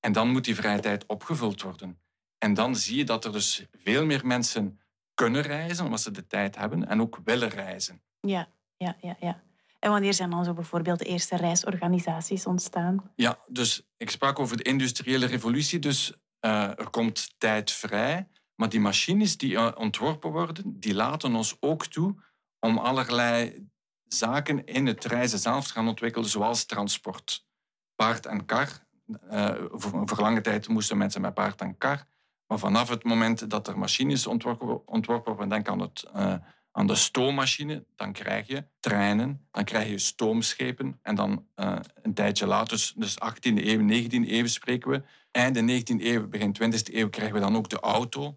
En 0.00 0.12
dan 0.12 0.30
moet 0.30 0.44
die 0.44 0.54
vrije 0.54 0.80
tijd 0.80 1.06
opgevuld 1.06 1.62
worden. 1.62 2.00
En 2.38 2.54
dan 2.54 2.76
zie 2.76 2.96
je 2.96 3.04
dat 3.04 3.24
er 3.24 3.32
dus 3.32 3.66
veel 3.72 4.04
meer 4.06 4.26
mensen 4.26 4.80
kunnen 5.14 5.42
reizen, 5.42 5.84
omdat 5.84 6.00
ze 6.00 6.10
de 6.10 6.26
tijd 6.26 6.56
hebben, 6.56 6.88
en 6.88 7.00
ook 7.00 7.18
willen 7.24 7.48
reizen. 7.48 8.02
Ja, 8.20 8.48
ja, 8.76 8.96
ja, 9.00 9.16
ja. 9.20 9.42
En 9.80 9.90
wanneer 9.90 10.14
zijn 10.14 10.30
dan 10.30 10.44
zo 10.44 10.52
bijvoorbeeld 10.52 10.98
de 10.98 11.04
eerste 11.04 11.36
reisorganisaties 11.36 12.46
ontstaan? 12.46 13.10
Ja, 13.14 13.38
dus 13.46 13.82
ik 13.96 14.10
sprak 14.10 14.38
over 14.38 14.56
de 14.56 14.62
industriële 14.62 15.26
revolutie. 15.26 15.78
Dus 15.78 16.12
uh, 16.40 16.78
er 16.78 16.90
komt 16.90 17.34
tijd 17.38 17.70
vrij. 17.70 18.28
Maar 18.54 18.68
die 18.68 18.80
machines 18.80 19.36
die 19.36 19.52
uh, 19.52 19.70
ontworpen 19.74 20.30
worden, 20.30 20.80
die 20.80 20.94
laten 20.94 21.34
ons 21.34 21.56
ook 21.60 21.86
toe 21.86 22.14
om 22.58 22.78
allerlei 22.78 23.66
zaken 24.04 24.66
in 24.66 24.86
het 24.86 25.04
reizen 25.04 25.38
zelf 25.38 25.66
te 25.66 25.72
gaan 25.72 25.88
ontwikkelen, 25.88 26.28
zoals 26.28 26.64
transport. 26.64 27.46
paard 27.94 28.26
en 28.26 28.44
kar. 28.44 28.68
Uh, 29.30 29.54
voor, 29.70 30.20
lange 30.20 30.40
tijd 30.40 30.68
moesten 30.68 30.96
mensen 30.96 31.20
met 31.20 31.34
paard 31.34 31.60
en 31.60 31.78
kar. 31.78 32.06
Maar 32.46 32.58
vanaf 32.58 32.88
het 32.88 33.04
moment 33.04 33.50
dat 33.50 33.68
er 33.68 33.78
machines 33.78 34.26
ontworpen, 34.26 34.82
worden, 35.24 35.48
denk 35.48 35.68
aan, 35.68 35.80
het, 35.80 36.04
aan 36.72 36.86
de 36.86 36.94
stoommachine, 36.94 37.84
dan 37.96 38.12
krijg 38.12 38.46
je 38.46 38.64
treinen, 38.80 39.46
dan 39.50 39.64
krijg 39.64 39.88
je 39.88 39.98
stoomschepen. 39.98 40.98
En 41.02 41.14
dan 41.14 41.46
uh, 41.56 41.76
een 42.02 42.14
tijdje 42.14 42.46
later, 42.46 42.76
dus, 42.76 42.92
dus 42.96 43.14
18e 43.14 43.54
eeuw, 43.54 43.88
19e 43.88 44.28
eeuw 44.28 44.46
spreken 44.46 44.90
we. 44.90 45.02
Einde 45.30 45.82
19e 45.82 46.04
eeuw, 46.04 46.28
begin 46.28 46.56
20e 46.62 46.94
eeuw 46.94 47.08
krijgen 47.08 47.34
we 47.34 47.40
dan 47.40 47.56
ook 47.56 47.68
de 47.68 47.80
auto. 47.80 48.36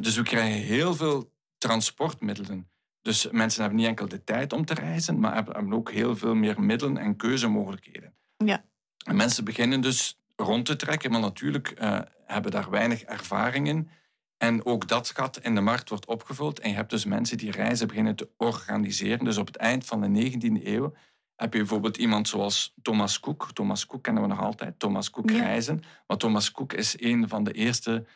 dus 0.00 0.16
we 0.16 0.22
krijgen 0.22 0.60
heel 0.60 0.94
veel 0.94 1.32
transportmiddelen. 1.58 2.68
Dus 3.02 3.30
mensen 3.30 3.60
hebben 3.60 3.78
niet 3.78 3.88
enkel 3.88 4.08
de 4.08 4.24
tijd 4.24 4.52
om 4.52 4.64
te 4.64 4.74
reizen, 4.74 5.20
maar 5.20 5.34
hebben 5.34 5.72
ook 5.72 5.90
heel 5.90 6.16
veel 6.16 6.34
meer 6.34 6.60
middelen 6.60 6.96
en 6.96 7.16
keuzemogelijkheden. 7.16 8.14
Ja. 8.36 8.64
En 9.04 9.16
mensen 9.16 9.44
beginnen 9.44 9.80
dus 9.80 10.20
rond 10.36 10.66
te 10.66 10.76
trekken, 10.76 11.10
maar 11.10 11.20
natuurlijk 11.20 11.80
uh, 11.80 12.00
hebben 12.26 12.50
daar 12.50 12.70
weinig 12.70 13.02
ervaring 13.02 13.68
in. 13.68 13.90
En 14.36 14.64
ook 14.64 14.88
dat 14.88 15.10
gat 15.14 15.38
in 15.38 15.54
de 15.54 15.60
markt 15.60 15.88
wordt 15.88 16.06
opgevuld. 16.06 16.60
En 16.60 16.70
je 16.70 16.76
hebt 16.76 16.90
dus 16.90 17.04
mensen 17.04 17.38
die 17.38 17.50
reizen 17.50 17.86
beginnen 17.86 18.16
te 18.16 18.28
organiseren. 18.36 19.24
Dus 19.24 19.36
op 19.36 19.46
het 19.46 19.56
eind 19.56 19.84
van 19.84 20.00
de 20.00 20.30
19e 20.30 20.66
eeuw 20.66 20.92
heb 21.34 21.52
je 21.52 21.58
bijvoorbeeld 21.58 21.96
iemand 21.96 22.28
zoals 22.28 22.74
Thomas 22.82 23.20
Cook. 23.20 23.52
Thomas 23.52 23.86
Cook 23.86 24.02
kennen 24.02 24.22
we 24.22 24.28
nog 24.28 24.40
altijd, 24.40 24.78
Thomas 24.78 25.10
Cook 25.10 25.30
reizen. 25.30 25.82
Maar 26.06 26.16
Thomas 26.16 26.50
Cook 26.50 26.72
is 26.72 27.00
een 27.00 27.28
van 27.28 27.44
de 27.44 27.52
eerste 27.52 28.06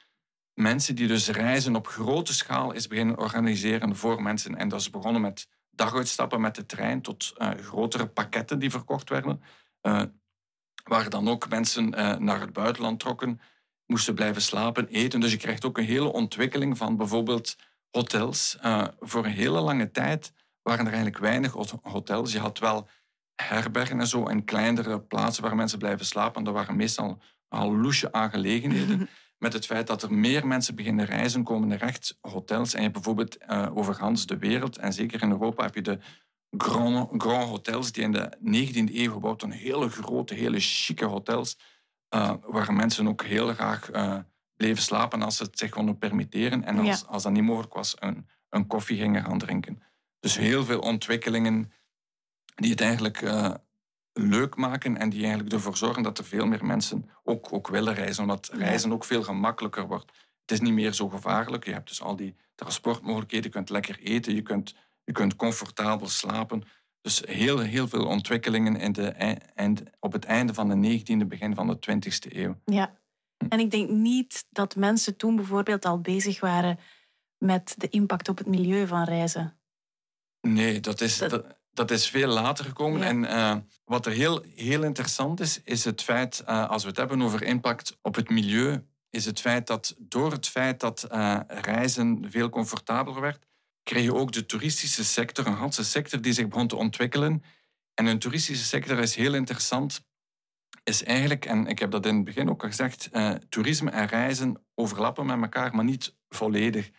mensen 0.54 0.94
die 0.94 1.06
dus 1.06 1.28
reizen 1.28 1.76
op 1.76 1.86
grote 1.86 2.34
schaal 2.34 2.72
is 2.72 2.86
beginnen 2.86 3.18
organiseren 3.18 3.96
voor 3.96 4.22
mensen. 4.22 4.56
En 4.56 4.68
dat 4.68 4.80
is 4.80 4.90
begonnen 4.90 5.20
met 5.20 5.48
daguitstappen 5.70 6.40
met 6.40 6.54
de 6.54 6.66
trein 6.66 7.02
tot 7.02 7.34
uh, 7.38 7.50
grotere 7.50 8.06
pakketten 8.06 8.58
die 8.58 8.70
verkocht 8.70 9.08
werden. 9.08 9.42
Uh, 9.82 10.02
waar 10.84 11.10
dan 11.10 11.28
ook 11.28 11.48
mensen 11.48 11.98
uh, 11.98 12.16
naar 12.16 12.40
het 12.40 12.52
buitenland 12.52 13.00
trokken, 13.00 13.40
moesten 13.88 14.14
blijven 14.14 14.42
slapen, 14.42 14.88
eten. 14.88 15.20
Dus 15.20 15.30
je 15.30 15.36
krijgt 15.36 15.64
ook 15.64 15.78
een 15.78 15.84
hele 15.84 16.12
ontwikkeling 16.12 16.76
van 16.76 16.96
bijvoorbeeld 16.96 17.56
hotels. 17.90 18.58
voor 19.00 19.24
een 19.24 19.30
hele 19.30 19.60
lange 19.60 19.90
tijd 19.90 20.32
waren 20.62 20.86
er 20.86 20.92
eigenlijk 20.92 21.18
weinig 21.18 21.52
hotels. 21.82 22.32
Je 22.32 22.38
had 22.38 22.58
wel 22.58 22.88
herbergen 23.34 24.00
en 24.00 24.06
zo 24.06 24.26
en 24.26 24.44
kleinere 24.44 25.00
plaatsen 25.00 25.42
waar 25.42 25.56
mensen 25.56 25.78
blijven 25.78 26.06
slapen. 26.06 26.44
Dat 26.44 26.54
waren 26.54 26.76
meestal 26.76 27.20
al 27.48 27.76
loesje 27.76 28.12
aangelegenheden. 28.12 29.08
met 29.38 29.52
het 29.52 29.66
feit 29.66 29.86
dat 29.86 30.02
er 30.02 30.14
meer 30.14 30.46
mensen 30.46 30.74
beginnen 30.74 31.04
reizen, 31.04 31.44
komen 31.44 31.70
er 31.70 31.82
echt 31.82 32.18
hotels. 32.20 32.72
En 32.72 32.76
je 32.76 32.82
hebt 32.82 32.94
bijvoorbeeld 32.94 33.36
uh, 33.48 33.76
over 33.76 34.26
de 34.26 34.38
wereld, 34.38 34.78
en 34.78 34.92
zeker 34.92 35.22
in 35.22 35.30
Europa, 35.30 35.64
heb 35.64 35.74
je 35.74 35.82
de 35.82 35.98
grand, 36.50 37.22
grand 37.22 37.48
hotels 37.48 37.92
die 37.92 38.02
in 38.02 38.12
de 38.12 38.36
19e 38.40 38.94
eeuw 38.94 39.12
gebouwd 39.12 39.40
zijn. 39.40 39.52
Hele 39.52 39.88
grote, 39.88 40.34
hele 40.34 40.60
chique 40.60 41.04
hotels, 41.04 41.58
uh, 42.14 42.32
waar 42.40 42.72
mensen 42.72 43.08
ook 43.08 43.22
heel 43.22 43.54
graag 43.54 43.92
uh, 43.94 44.18
bleven 44.56 44.82
slapen 44.82 45.22
als 45.22 45.36
ze 45.36 45.42
het 45.42 45.58
zich 45.58 45.70
konden 45.70 45.98
permitteren. 45.98 46.64
En 46.64 46.78
als, 46.78 47.06
als 47.06 47.22
dat 47.22 47.32
niet 47.32 47.42
mogelijk 47.42 47.74
was, 47.74 47.96
een, 47.98 48.28
een 48.48 48.66
koffie 48.66 48.98
gingen 48.98 49.24
gaan 49.24 49.38
drinken. 49.38 49.82
Dus 50.20 50.36
heel 50.36 50.64
veel 50.64 50.80
ontwikkelingen 50.80 51.72
die 52.54 52.70
het 52.70 52.80
eigenlijk 52.80 53.22
leuk 54.12 54.56
maken 54.56 54.96
en 54.96 55.10
die 55.10 55.20
eigenlijk 55.20 55.52
ervoor 55.52 55.76
zorgen 55.76 56.02
dat 56.02 56.18
er 56.18 56.24
veel 56.24 56.46
meer 56.46 56.64
mensen 56.64 57.10
ook, 57.22 57.52
ook 57.52 57.68
willen 57.68 57.94
reizen, 57.94 58.22
omdat 58.22 58.50
reizen 58.52 58.92
ook 58.92 59.04
veel 59.04 59.22
gemakkelijker 59.22 59.86
wordt. 59.86 60.12
Het 60.40 60.50
is 60.50 60.60
niet 60.60 60.72
meer 60.72 60.92
zo 60.92 61.08
gevaarlijk. 61.08 61.64
Je 61.64 61.72
hebt 61.72 61.88
dus 61.88 62.02
al 62.02 62.16
die 62.16 62.36
transportmogelijkheden, 62.54 63.46
je 63.46 63.52
kunt 63.52 63.70
lekker 63.70 63.98
eten, 63.98 64.34
je 64.34 64.42
kunt, 64.42 64.74
je 65.04 65.12
kunt 65.12 65.36
comfortabel 65.36 66.08
slapen. 66.08 66.62
Dus 67.00 67.22
heel, 67.26 67.58
heel 67.58 67.88
veel 67.88 68.06
ontwikkelingen 68.06 68.76
in 68.76 68.92
de, 68.92 69.08
en 69.54 69.76
op 70.00 70.12
het 70.12 70.24
einde 70.24 70.54
van 70.54 70.68
de 70.68 71.00
19e, 71.00 71.26
begin 71.26 71.54
van 71.54 71.66
de 71.66 71.76
20e 71.90 72.32
eeuw. 72.32 72.60
Ja, 72.64 72.98
hm. 73.36 73.46
en 73.48 73.58
ik 73.58 73.70
denk 73.70 73.90
niet 73.90 74.46
dat 74.50 74.76
mensen 74.76 75.16
toen 75.16 75.36
bijvoorbeeld 75.36 75.84
al 75.84 76.00
bezig 76.00 76.40
waren 76.40 76.78
met 77.38 77.74
de 77.76 77.88
impact 77.88 78.28
op 78.28 78.38
het 78.38 78.46
milieu 78.46 78.86
van 78.86 79.04
reizen. 79.04 79.58
Nee, 80.40 80.80
dat 80.80 81.00
is, 81.00 81.22
dat 81.70 81.90
is 81.90 82.08
veel 82.08 82.28
later 82.28 82.64
gekomen. 82.64 83.02
En 83.02 83.22
uh, 83.22 83.56
wat 83.84 84.06
er 84.06 84.12
heel, 84.12 84.42
heel 84.54 84.82
interessant 84.82 85.40
is, 85.40 85.60
is 85.64 85.84
het 85.84 86.02
feit, 86.02 86.42
uh, 86.48 86.68
als 86.68 86.82
we 86.82 86.88
het 86.88 86.98
hebben 86.98 87.22
over 87.22 87.42
impact 87.42 87.98
op 88.02 88.14
het 88.14 88.30
milieu, 88.30 88.86
is 89.10 89.24
het 89.24 89.40
feit 89.40 89.66
dat 89.66 89.94
door 89.98 90.32
het 90.32 90.48
feit 90.48 90.80
dat 90.80 91.06
uh, 91.12 91.40
reizen 91.46 92.26
veel 92.30 92.48
comfortabeler 92.48 93.20
werd, 93.20 93.46
kreeg 93.88 94.02
je 94.02 94.14
ook 94.14 94.32
de 94.32 94.46
toeristische 94.46 95.04
sector, 95.04 95.46
een 95.46 95.56
hele 95.56 95.72
sector 95.72 96.20
die 96.20 96.32
zich 96.32 96.48
begon 96.48 96.66
te 96.66 96.76
ontwikkelen. 96.76 97.42
En 97.94 98.06
een 98.06 98.18
toeristische 98.18 98.64
sector 98.64 98.98
is 98.98 99.14
heel 99.14 99.34
interessant, 99.34 100.06
is 100.84 101.04
eigenlijk, 101.04 101.44
en 101.44 101.66
ik 101.66 101.78
heb 101.78 101.90
dat 101.90 102.06
in 102.06 102.14
het 102.14 102.24
begin 102.24 102.50
ook 102.50 102.62
al 102.62 102.68
gezegd, 102.68 103.10
toerisme 103.48 103.90
en 103.90 104.06
reizen 104.06 104.66
overlappen 104.74 105.26
met 105.26 105.40
elkaar, 105.40 105.74
maar 105.74 105.84
niet 105.84 106.16
volledig. 106.28 106.90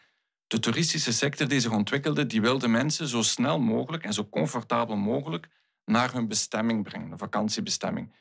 De 0.48 0.60
toeristische 0.60 1.14
sector 1.14 1.48
die 1.48 1.60
zich 1.60 1.72
ontwikkelde, 1.72 2.26
die 2.26 2.42
wilde 2.42 2.68
mensen 2.68 3.08
zo 3.08 3.22
snel 3.22 3.60
mogelijk 3.60 4.04
en 4.04 4.14
zo 4.14 4.30
comfortabel 4.30 4.96
mogelijk 4.96 5.48
naar 5.86 6.14
hun 6.14 6.28
bestemming 6.28 6.84
brengen, 6.84 7.12
een 7.12 7.18
vakantiebestemming. 7.18 8.14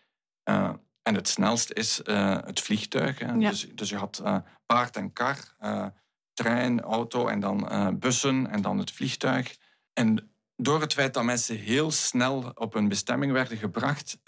Uh, 0.44 0.72
en 1.02 1.14
het 1.14 1.28
snelst 1.28 1.72
is 1.72 2.00
uh, 2.04 2.38
het 2.44 2.60
vliegtuig. 2.60 3.18
Dus, 3.18 3.68
dus, 3.74 3.88
je 3.88 3.96
had 3.96 4.20
uh, 4.24 4.36
paard 4.66 4.96
en 4.96 5.12
kar, 5.12 5.36
trein, 6.38 6.80
auto 6.80 7.26
en 7.26 7.40
dan 7.40 7.68
bussen 7.98 8.50
en 8.50 8.62
dan 8.62 8.78
het 8.78 8.90
vliegtuig. 8.90 9.56
En 9.92 10.30
door 10.56 10.80
het 10.80 10.92
feit 10.92 11.14
dat 11.14 11.24
mensen 11.24 11.56
heel 11.56 11.90
snel 11.90 12.52
op 12.54 12.72
hun 12.72 12.88
bestemming 12.88 13.32
werden 13.32 13.58
gebracht, 13.58 14.18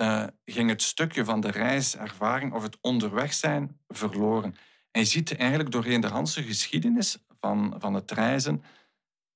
ging 0.44 0.68
het 0.68 0.82
stukje 0.82 1.24
van 1.24 1.40
de 1.40 1.50
reiservaring 1.50 2.52
of 2.52 2.62
het 2.62 2.78
onderweg 2.80 3.32
zijn 3.32 3.80
verloren. 3.88 4.54
En 4.90 5.00
je 5.00 5.06
ziet 5.06 5.36
eigenlijk 5.36 5.70
doorheen 5.70 6.00
de 6.00 6.06
Hanse 6.06 6.42
geschiedenis 6.42 7.18
van, 7.40 7.74
van 7.78 7.94
het 7.94 8.10
reizen, 8.10 8.62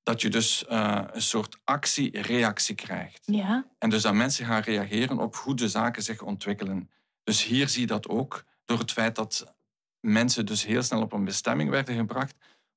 dat 0.02 0.20
je 0.20 0.28
dus 0.28 0.64
uh, 0.70 1.02
een 1.12 1.22
soort 1.22 1.58
actie-reactie 1.64 2.74
krijgt. 2.74 3.22
Ja. 3.24 3.66
En 3.78 3.90
dus 3.90 4.02
dat 4.02 4.14
mensen 4.14 4.46
gaan 4.46 4.60
reageren 4.60 5.18
op 5.18 5.37
hoe 5.37 5.54
de 5.54 5.68
zaken 5.68 6.02
zich 6.02 6.22
ontwikkelen. 6.22 6.90
Dus 7.22 7.44
hier 7.44 7.68
zie 7.68 7.80
je 7.80 7.87
dat 7.87 8.08
ook. 8.08 8.44
Door 8.64 8.78
het 8.78 8.92
feit 8.92 9.14
dat 9.14 9.54
mensen 10.00 10.46
dus 10.46 10.64
heel 10.64 10.82
snel 10.82 11.02
op 11.02 11.12
een 11.12 11.24
bestemming 11.24 11.70
werden 11.70 11.94
gebracht, 11.94 12.34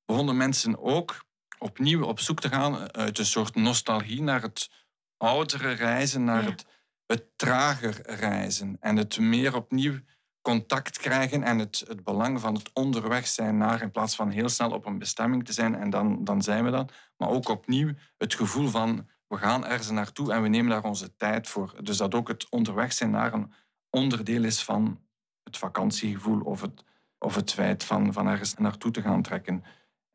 begonnen 0.08 0.36
mensen 0.36 0.78
ook 0.78 1.24
opnieuw 1.58 2.04
op 2.04 2.20
zoek 2.20 2.40
te 2.40 2.48
gaan 2.48 2.92
uit 2.92 3.18
een 3.18 3.26
soort 3.26 3.54
nostalgie 3.54 4.22
naar 4.22 4.42
het 4.42 4.70
oudere 5.16 5.72
reizen, 5.72 6.24
naar 6.24 6.44
het, 6.44 6.66
het 7.06 7.24
trager 7.36 8.00
reizen. 8.04 8.76
En 8.80 8.96
het 8.96 9.18
meer 9.18 9.54
opnieuw 9.54 9.98
contact 10.42 10.98
krijgen 10.98 11.42
en 11.42 11.58
het, 11.58 11.84
het 11.88 12.04
belang 12.04 12.40
van 12.40 12.54
het 12.54 12.70
onderweg 12.72 13.26
zijn 13.26 13.56
naar, 13.56 13.82
in 13.82 13.90
plaats 13.90 14.16
van 14.16 14.30
heel 14.30 14.48
snel 14.48 14.70
op 14.70 14.86
een 14.86 14.98
bestemming 14.98 15.44
te 15.44 15.52
zijn 15.52 15.74
en 15.74 15.90
dan, 15.90 16.24
dan 16.24 16.42
zijn 16.42 16.64
we 16.64 16.70
dan. 16.70 16.88
Maar 17.16 17.28
ook 17.28 17.48
opnieuw 17.48 17.94
het 18.16 18.34
gevoel 18.34 18.68
van 18.68 19.08
we 19.26 19.36
gaan 19.36 19.66
ergens 19.66 19.90
naartoe 19.90 20.32
en 20.32 20.42
we 20.42 20.48
nemen 20.48 20.70
daar 20.70 20.84
onze 20.84 21.16
tijd 21.16 21.48
voor. 21.48 21.74
Dus 21.82 21.96
dat 21.96 22.14
ook 22.14 22.28
het 22.28 22.50
onderweg 22.50 22.92
zijn 22.92 23.10
naar 23.10 23.32
een 23.32 23.52
onderdeel 23.90 24.44
is 24.44 24.62
van 24.62 25.00
het 25.42 25.56
vakantiegevoel 25.56 26.40
of 26.40 26.60
het, 26.60 26.84
of 27.18 27.34
het 27.34 27.52
feit 27.52 27.84
van, 27.84 28.12
van 28.12 28.26
ergens 28.26 28.54
naartoe 28.54 28.90
te 28.90 29.02
gaan 29.02 29.22
trekken. 29.22 29.64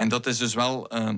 En 0.04 0.10
dat 0.10 0.26
is 0.26 0.38
dus 0.38 0.54
wel. 0.54 0.96
Uh, 0.96 1.10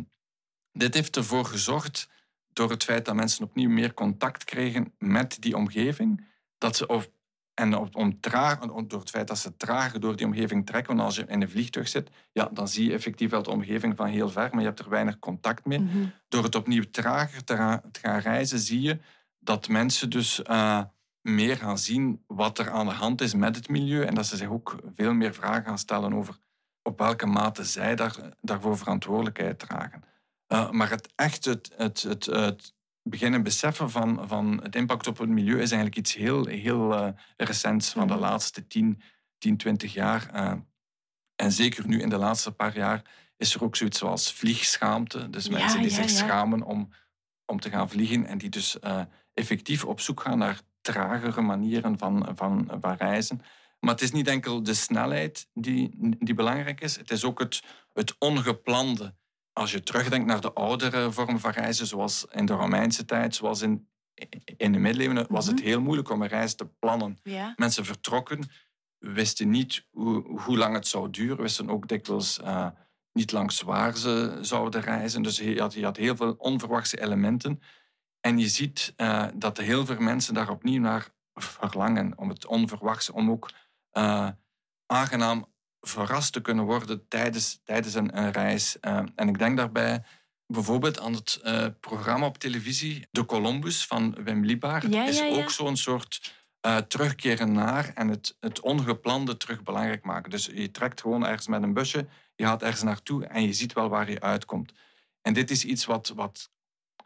dit 0.71 0.93
heeft 0.93 1.15
ervoor 1.15 1.45
gezorgd, 1.45 2.09
door 2.53 2.69
het 2.69 2.83
feit 2.83 3.05
dat 3.05 3.15
mensen 3.15 3.45
opnieuw 3.45 3.69
meer 3.69 3.93
contact 3.93 4.43
kregen 4.43 4.93
met 4.97 5.37
die 5.39 5.55
omgeving, 5.55 6.27
dat 6.57 6.75
ze 6.75 6.87
op 6.87 7.13
en 7.53 7.95
om 7.95 8.19
traag, 8.19 8.59
door 8.59 8.99
het 8.99 9.09
feit 9.09 9.27
dat 9.27 9.37
ze 9.37 9.57
trager 9.57 9.99
door 9.99 10.15
die 10.15 10.25
omgeving 10.25 10.65
trekken, 10.65 10.95
want 10.95 11.07
als 11.07 11.15
je 11.15 11.25
in 11.27 11.41
een 11.41 11.49
vliegtuig 11.49 11.87
zit, 11.87 12.09
ja, 12.31 12.49
dan 12.53 12.67
zie 12.67 12.85
je 12.87 12.93
effectief 12.93 13.29
wel 13.29 13.43
de 13.43 13.49
omgeving 13.49 13.95
van 13.95 14.07
heel 14.07 14.29
ver, 14.29 14.49
maar 14.51 14.59
je 14.59 14.67
hebt 14.67 14.79
er 14.79 14.89
weinig 14.89 15.19
contact 15.19 15.65
mee. 15.65 15.79
Mhm. 15.79 16.05
Door 16.27 16.43
het 16.43 16.55
opnieuw 16.55 16.83
trager 16.91 17.43
te, 17.43 17.81
gaan 17.91 18.19
reizen, 18.19 18.59
zie 18.59 18.81
je 18.81 18.99
dat 19.39 19.67
mensen 19.67 20.09
dus 20.09 20.41
uh, 20.49 20.81
meer 21.21 21.57
gaan 21.57 21.77
zien 21.77 22.23
wat 22.27 22.59
er 22.59 22.69
aan 22.69 22.85
de 22.85 22.93
hand 22.93 23.21
is 23.21 23.33
met 23.33 23.55
het 23.55 23.69
milieu 23.69 24.03
en 24.03 24.15
dat 24.15 24.25
ze 24.25 24.37
zich 24.37 24.49
ook 24.49 24.75
veel 24.95 25.13
meer 25.13 25.33
vragen 25.33 25.65
gaan 25.65 25.77
stellen 25.77 26.13
over 26.13 26.37
op 26.87 26.97
welke 26.97 27.25
mate 27.25 27.63
zij 27.63 27.95
daar, 27.95 28.15
daarvoor 28.41 28.77
verantwoordelijkheid 28.77 29.59
dragen. 29.59 30.03
Uh, 30.47 30.69
maar 30.69 30.89
het 30.89 31.13
echt 31.15 31.45
het, 31.45 31.71
het, 31.77 32.01
het, 32.01 32.25
het 32.25 32.73
beginnen 33.03 33.43
beseffen 33.43 33.89
van, 33.89 34.27
van 34.27 34.59
het 34.63 34.75
impact 34.75 35.07
op 35.07 35.17
het 35.17 35.29
milieu 35.29 35.53
is 35.61 35.71
eigenlijk 35.71 35.95
iets 35.95 36.13
heel, 36.13 36.45
heel 36.45 36.93
uh, 36.93 37.09
recents 37.37 37.89
van 37.89 38.07
de 38.07 38.13
mhm. 38.13 38.21
laatste 38.21 38.67
10, 38.67 39.01
10 39.37 39.57
20 39.57 39.93
jaar. 39.93 40.29
Uh, 40.35 40.53
en 41.35 41.51
zeker 41.51 41.87
nu 41.87 42.01
in 42.01 42.09
de 42.09 42.17
laatste 42.17 42.51
paar 42.51 42.77
jaar 42.77 43.01
is 43.37 43.55
er 43.55 43.63
ook 43.63 43.75
zoiets 43.75 43.99
zoals 43.99 44.33
vliegschaamte. 44.33 45.29
Dus 45.29 45.49
mensen 45.49 45.81
die 45.81 45.89
zich 45.89 46.09
schamen 46.09 46.63
om, 46.63 46.93
om 47.45 47.59
te 47.59 47.69
gaan 47.69 47.89
vliegen 47.89 48.25
en 48.25 48.37
die 48.37 48.49
dus 48.49 48.77
effectief 49.33 49.85
op 49.85 49.99
zoek 49.99 50.21
gaan 50.21 50.37
naar 50.37 50.61
tragere 50.81 51.41
manieren 51.41 51.97
van, 51.97 52.31
van, 52.35 52.71
van 52.81 52.95
reizen. 52.95 53.41
Maar 53.85 53.93
het 53.93 54.03
is 54.03 54.11
niet 54.11 54.27
enkel 54.27 54.63
de 54.63 54.73
snelheid 54.73 55.47
die, 55.53 55.89
die 56.19 56.33
belangrijk 56.33 56.81
is, 56.81 56.95
het 56.95 57.11
is 57.11 57.23
ook 57.23 57.39
het, 57.39 57.63
het 57.93 58.15
ongeplande 58.19 59.15
als 59.53 59.71
je 59.71 59.83
terugdenkt 59.83 60.25
naar 60.27 60.41
de 60.41 60.53
oudere 60.53 61.11
vormen 61.11 61.39
van 61.39 61.51
reizen, 61.51 61.87
zoals 61.87 62.25
in 62.31 62.45
de 62.45 62.53
Romeinse 62.53 63.05
tijd, 63.05 63.35
zoals 63.35 63.61
in, 63.61 63.89
in 64.57 64.71
de 64.71 64.79
middeleeuwen 64.79 65.25
was 65.29 65.47
het 65.47 65.55
Mhm. 65.55 65.65
heel 65.65 65.81
moeilijk 65.81 66.09
om 66.09 66.21
een 66.21 66.27
reis 66.27 66.55
te 66.55 66.67
plannen. 66.79 67.17
Ja. 67.23 67.53
Mensen 67.55 67.85
vertrokken, 67.85 68.49
wisten 68.97 69.49
niet 69.49 69.87
hoe, 69.91 70.39
hoe 70.39 70.57
lang 70.57 70.73
het 70.75 70.87
zou 70.87 71.09
duren, 71.09 71.41
wisten 71.41 71.69
ook 71.69 71.87
dikwijls 71.87 72.39
eh, 72.39 72.67
niet 73.13 73.31
langs 73.31 73.61
waar 73.61 73.97
ze 73.97 74.37
zouden 74.41 74.81
reizen. 74.81 75.21
Dus 75.21 75.37
je 75.37 75.59
had, 75.59 75.73
je 75.73 75.83
had 75.83 75.97
heel 75.97 76.15
veel 76.15 76.35
onverwachte 76.37 77.01
elementen. 77.01 77.61
En 78.19 78.37
je 78.37 78.47
ziet 78.47 78.93
eh, 78.95 79.25
dat 79.35 79.57
heel 79.57 79.85
veel 79.85 79.99
mensen 79.99 80.33
daar 80.33 80.49
opnieuw 80.49 80.81
naar 80.81 81.13
verlangen, 81.33 82.17
om 82.17 82.29
het 82.29 82.45
onverwachte, 82.45 83.13
om 83.13 83.31
ook 83.31 83.49
eh, 83.95 84.27
aangenaam 84.85 85.45
verrast 85.81 86.33
te 86.33 86.41
kunnen 86.41 86.65
worden 86.65 87.07
tijdens, 87.07 87.59
tijdens 87.63 87.93
een, 87.93 88.17
een 88.17 88.31
reis. 88.31 88.79
Eh, 88.79 89.03
en 89.15 89.27
ik 89.27 89.37
denk 89.37 89.57
daarbij 89.57 90.03
bijvoorbeeld 90.47 90.99
aan 90.99 91.13
het 91.13 91.39
eh, 91.43 91.67
programma 91.79 92.25
op 92.25 92.37
televisie 92.37 93.07
De 93.11 93.25
Columbus 93.25 93.87
van 93.87 94.15
Wim 94.23 94.45
Liebaert. 94.45 94.93
Ja, 94.93 95.05
is 95.05 95.17
ja, 95.17 95.25
ja. 95.25 95.35
ook 95.35 95.49
zo'n 95.49 95.77
soort 95.77 96.33
terugkeren 96.87 97.51
naar 97.51 97.91
en 97.93 98.07
het, 98.07 98.37
het 98.39 98.59
ongeplande 98.59 99.37
terug 99.37 99.63
belangrijk 99.63 100.03
maken. 100.03 100.29
Dus 100.29 100.45
je 100.45 100.71
trekt 100.71 101.01
gewoon 101.01 101.25
ergens 101.25 101.47
met 101.47 101.63
een 101.63 101.73
busje, 101.73 102.07
je 102.35 102.45
gaat 102.45 102.61
ergens 102.61 102.83
naartoe 102.83 103.25
en 103.25 103.43
je 103.43 103.53
ziet 103.53 103.73
wel 103.73 103.89
waar 103.89 104.09
je 104.09 104.21
uitkomt. 104.21 104.73
En 105.21 105.33
dit 105.33 105.51
is 105.51 105.65
iets 105.65 105.85
wat, 105.85 106.11
wat 106.15 106.49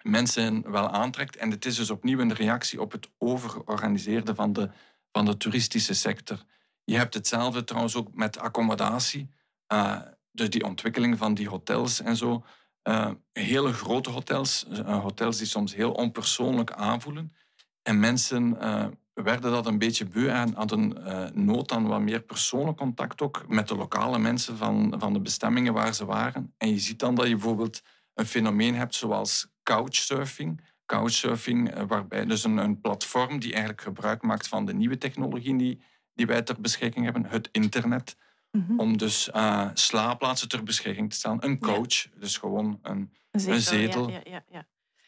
mensen 0.02 0.72
wel 0.72 0.90
aantrekt. 0.90 1.36
En 1.36 1.52
het 1.52 1.66
is 1.66 1.76
dus 1.76 1.90
opnieuw 1.90 2.20
een 2.20 2.34
reactie 2.34 2.82
op 2.82 2.92
het 2.92 3.10
overgeorganiseerde 3.18 4.36
van 4.36 4.54
de, 4.54 4.70
van 5.12 5.26
de 5.26 5.38
toeristische 5.38 5.94
sector. 5.94 6.44
Je 6.90 6.98
hebt 6.98 7.14
hetzelfde 7.14 7.64
trouwens 7.64 7.96
ook 7.96 8.08
met 8.14 8.38
accommodatie. 8.38 9.30
Eh, 9.68 10.00
dus 10.32 10.50
die 10.50 10.64
ontwikkeling 10.64 11.18
van 11.18 11.34
die 11.34 11.50
hotels 11.50 12.02
en 12.02 12.16
zo. 12.16 12.46
Eh, 12.82 13.12
hele 13.32 13.74
grote 13.74 14.10
hotels, 14.10 14.66
eh, 14.68 15.00
hotels 15.00 15.38
die 15.38 15.48
soms 15.48 15.76
heel 15.76 15.92
onpersoonlijk 15.92 16.72
aanvoelen. 16.72 17.34
En 17.82 18.00
mensen 18.00 18.58
werden 19.14 19.52
dat 19.52 19.66
een 19.66 19.78
beetje 19.78 20.06
beu 20.06 20.28
en 20.28 20.54
hadden 20.54 20.98
nood 21.46 21.72
aan 21.72 21.88
wat 21.88 22.02
meer 22.02 22.22
persoonlijk 22.22 22.78
contact 22.78 23.22
ook 23.22 23.46
met 23.48 23.68
de 23.68 23.76
lokale 23.76 24.20
mensen 24.20 24.58
van, 24.58 24.96
van 24.98 25.14
de 25.14 25.22
bestemmingen 25.22 25.74
waar 25.74 25.94
ze 25.94 26.06
waren. 26.06 26.54
En 26.58 26.70
je 26.70 26.80
ziet 26.80 27.00
dan 27.00 27.16
dat 27.16 27.28
je 27.28 27.34
bijvoorbeeld 27.34 27.82
een 28.14 28.26
fenomeen 28.26 28.76
hebt 28.76 28.96
zoals 28.96 29.48
couchsurfing. 29.64 30.62
Couchsurfing, 30.86 31.88
waarbij 31.88 32.26
dus 32.26 32.44
een, 32.44 32.58
een 32.58 32.82
platform 32.82 33.40
die 33.40 33.52
eigenlijk 33.52 33.82
gebruik 33.82 34.22
maakt 34.22 34.48
van 34.48 34.66
de 34.66 34.74
nieuwe 34.74 34.98
technologieën 34.98 35.58
die, 35.58 35.82
die 36.20 36.28
wij 36.28 36.42
ter 36.42 36.62
beschikking 36.62 37.06
hebben, 37.06 37.26
het 37.26 37.50
internet, 37.52 38.16
Mhm. 38.52 38.80
om 38.80 38.98
dus 38.98 39.32
eh, 39.32 39.70
slaapplaatsen 39.74 40.48
ter 40.48 40.64
beschikking 40.64 41.10
te 41.10 41.16
stellen. 41.16 41.46
Een 41.46 41.60
coach, 41.60 42.08
dus 42.16 42.38
gewoon 42.38 42.80
een, 42.82 43.14
Een 43.32 43.62
zetel. 43.62 44.10
Ja, 44.10 44.20
ja, 44.24 44.32
ja, 44.32 44.44
ja. 44.50 44.66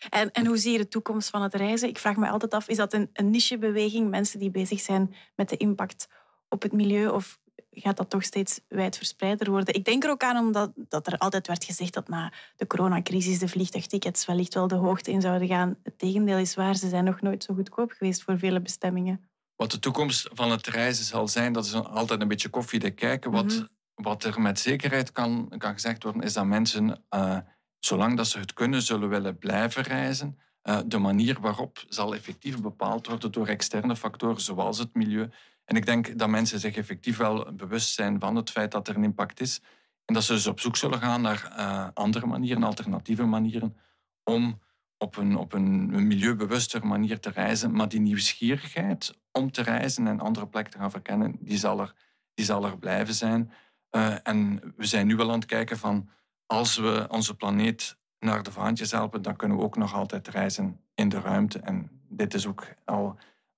En, 0.09 0.31
en 0.31 0.45
hoe 0.45 0.57
zie 0.57 0.71
je 0.71 0.77
de 0.77 0.87
toekomst 0.87 1.29
van 1.29 1.41
het 1.41 1.53
reizen? 1.53 1.89
Ik 1.89 1.97
vraag 1.97 2.15
me 2.15 2.29
altijd 2.29 2.53
af, 2.53 2.67
is 2.67 2.77
dat 2.77 2.93
een, 2.93 3.09
een 3.13 3.29
nichebeweging? 3.29 4.09
Mensen 4.09 4.39
die 4.39 4.51
bezig 4.51 4.79
zijn 4.79 5.15
met 5.35 5.49
de 5.49 5.57
impact 5.57 6.07
op 6.49 6.61
het 6.61 6.71
milieu? 6.71 7.07
Of 7.07 7.39
gaat 7.71 7.97
dat 7.97 8.09
toch 8.09 8.23
steeds 8.23 8.59
wijdverspreider 8.67 9.49
worden? 9.49 9.73
Ik 9.73 9.85
denk 9.85 10.03
er 10.03 10.09
ook 10.09 10.23
aan 10.23 10.37
omdat 10.45 10.71
dat 10.75 11.07
er 11.07 11.17
altijd 11.17 11.47
werd 11.47 11.63
gezegd 11.63 11.93
dat 11.93 12.07
na 12.07 12.33
de 12.55 12.67
coronacrisis 12.67 13.39
de 13.39 13.47
vliegtuigtickets 13.47 14.25
wellicht 14.25 14.53
wel 14.53 14.67
de 14.67 14.75
hoogte 14.75 15.11
in 15.11 15.21
zouden 15.21 15.47
gaan. 15.47 15.77
Het 15.83 15.99
tegendeel 15.99 16.37
is 16.37 16.55
waar, 16.55 16.75
ze 16.75 16.89
zijn 16.89 17.03
nog 17.03 17.21
nooit 17.21 17.43
zo 17.43 17.53
goedkoop 17.53 17.91
geweest 17.91 18.23
voor 18.23 18.37
vele 18.39 18.61
bestemmingen. 18.61 19.29
Wat 19.61 19.71
de 19.71 19.79
toekomst 19.79 20.29
van 20.33 20.51
het 20.51 20.67
reizen 20.67 21.05
zal 21.05 21.27
zijn, 21.27 21.53
dat 21.53 21.65
is 21.65 21.73
altijd 21.73 22.21
een 22.21 22.27
beetje 22.27 22.49
koffiedik 22.49 22.95
kijken. 22.95 23.31
Wat, 23.31 23.45
Mhm. 23.45 23.65
wat 23.95 24.23
er 24.23 24.41
met 24.41 24.59
zekerheid 24.59 25.11
kan, 25.11 25.53
kan 25.57 25.73
gezegd 25.73 26.03
worden, 26.03 26.21
is 26.21 26.33
dat 26.33 26.45
mensen, 26.45 27.03
eh, 27.09 27.37
zolang 27.79 28.17
dat 28.17 28.27
ze 28.27 28.39
het 28.39 28.53
kunnen, 28.53 28.81
zullen 28.81 29.09
willen 29.09 29.37
blijven 29.37 29.83
reizen. 29.83 30.39
Eh, 30.61 30.79
de 30.85 30.97
manier 30.97 31.39
waarop 31.41 31.83
zal 31.87 32.15
effectief 32.15 32.61
bepaald 32.61 33.07
worden 33.07 33.31
door 33.31 33.47
externe 33.47 33.95
factoren, 33.95 34.41
zoals 34.41 34.77
het 34.77 34.93
milieu. 34.95 35.29
En 35.65 35.75
ik 35.75 35.85
denk 35.85 36.17
dat 36.17 36.29
mensen 36.29 36.59
zich 36.59 36.75
effectief 36.75 37.17
wel 37.17 37.53
bewust 37.53 37.93
zijn 37.93 38.19
van 38.19 38.35
het 38.35 38.49
feit 38.49 38.71
dat 38.71 38.87
er 38.87 38.95
een 38.95 39.03
impact 39.03 39.39
is. 39.39 39.61
En 40.05 40.13
dat 40.13 40.23
ze 40.23 40.33
dus 40.33 40.47
op 40.47 40.59
zoek 40.59 40.75
zullen 40.75 40.99
gaan 40.99 41.21
naar 41.21 41.51
eh, 41.55 41.87
andere 41.93 42.25
manieren, 42.25 42.63
alternatieve 42.63 43.25
manieren, 43.25 43.77
om 44.23 44.59
op 45.01 45.17
een, 45.17 45.35
op 45.37 45.53
een 45.53 46.07
milieubewuster 46.07 46.87
manier 46.87 47.19
te 47.19 47.29
reizen. 47.29 47.71
Maar 47.71 47.89
die 47.89 47.99
nieuwsgierigheid 47.99 49.17
om 49.31 49.51
te 49.51 49.61
reizen 49.61 50.07
en 50.07 50.19
andere 50.19 50.47
plekken 50.47 50.73
te 50.73 50.79
gaan 50.79 50.91
verkennen, 50.91 51.35
die 51.39 51.57
zal 51.57 51.79
er, 51.79 51.93
die 52.33 52.45
zal 52.45 52.65
er 52.65 52.77
blijven 52.77 53.13
zijn. 53.13 53.51
Eh, 53.89 54.15
en 54.23 54.61
we 54.77 54.85
zijn 54.85 55.07
nu 55.07 55.15
wel 55.15 55.27
aan 55.31 55.39
het 55.39 55.45
kijken 55.45 55.77
van, 55.77 56.09
als 56.45 56.77
we 56.77 57.05
onze 57.09 57.35
planeet 57.35 57.97
naar 58.19 58.43
de 58.43 58.51
vaantjes 58.51 58.91
helpen, 58.91 59.21
dan 59.21 59.35
kunnen 59.35 59.57
we 59.57 59.63
ook 59.63 59.77
nog 59.77 59.93
altijd 59.93 60.27
reizen 60.27 60.79
in 60.93 61.09
de 61.09 61.19
ruimte. 61.19 61.59
En 61.59 61.89
dit 62.09 62.33
is 62.33 62.45
ook 62.47 62.67
al 62.85 63.17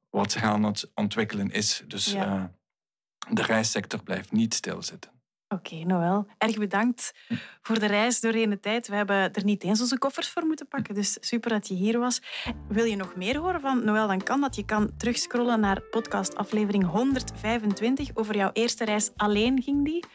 wat 0.10 0.32
zich 0.32 0.43
aan 0.43 0.63
het 0.63 0.91
ontwikkelen 0.95 1.51
is. 1.51 1.84
Dus 1.88 2.12
Ja. 2.12 2.25
eh, 2.25 3.34
de 3.36 3.41
reissector 3.43 4.03
blijft 4.03 4.32
niet 4.32 4.53
stilzitten. 4.53 5.12
Oké, 5.54 5.76
Noël. 5.76 6.28
Erg 6.38 6.58
bedankt 6.58 7.13
voor 7.62 7.80
de 7.80 7.86
reis 7.86 8.20
doorheen 8.20 8.50
de 8.50 8.60
tijd. 8.60 8.88
We 8.88 8.96
hebben 8.96 9.34
er 9.34 9.44
niet 9.44 9.63
eens 9.63 9.82
onze 9.82 9.98
koffers 9.98 10.30
voor 10.30 10.46
moeten 10.46 10.68
pakken, 10.68 10.96
dus 10.96 11.18
super 11.20 11.50
dat 11.50 11.68
je 11.68 11.74
hier 11.74 12.00
was. 12.00 12.22
Wil 12.68 12.86
je 12.86 12.96
nog 12.96 13.16
meer 13.16 13.38
horen 13.38 13.62
van 13.62 13.86
Noël, 13.86 14.08
dan 14.08 14.24
kan 14.24 14.42
dat. 14.42 14.56
Je 14.56 14.66
kan 14.66 14.92
terugscrollen 14.98 15.60
naar 15.60 15.82
podcast 15.82 16.36
aflevering 16.36 16.86
125. 16.86 18.10
Over 18.13 18.36
jouw 18.36 18.50
eerste 18.54 18.86
reis 18.86 19.12
alleen 19.16 19.62
ging 19.62 19.86
die. 19.86 20.06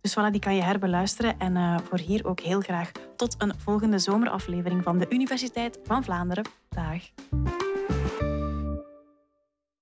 Dus 0.00 0.16
voilà, 0.18 0.30
die 0.30 0.40
kan 0.40 0.54
je 0.54 0.62
herbeluisteren. 0.62 1.38
En 1.38 1.56
eh, 1.56 1.76
voor 1.88 1.98
hier 1.98 2.26
ook 2.26 2.40
heel 2.40 2.60
graag 2.60 2.90
tot 3.16 3.34
een 3.38 3.52
volgende 3.58 3.98
zomeraflevering 3.98 4.82
van 4.82 4.98
de 4.98 5.06
Universiteit 5.08 5.78
van 5.84 6.04
Vlaanderen. 6.04 6.44
Dag. 6.68 7.65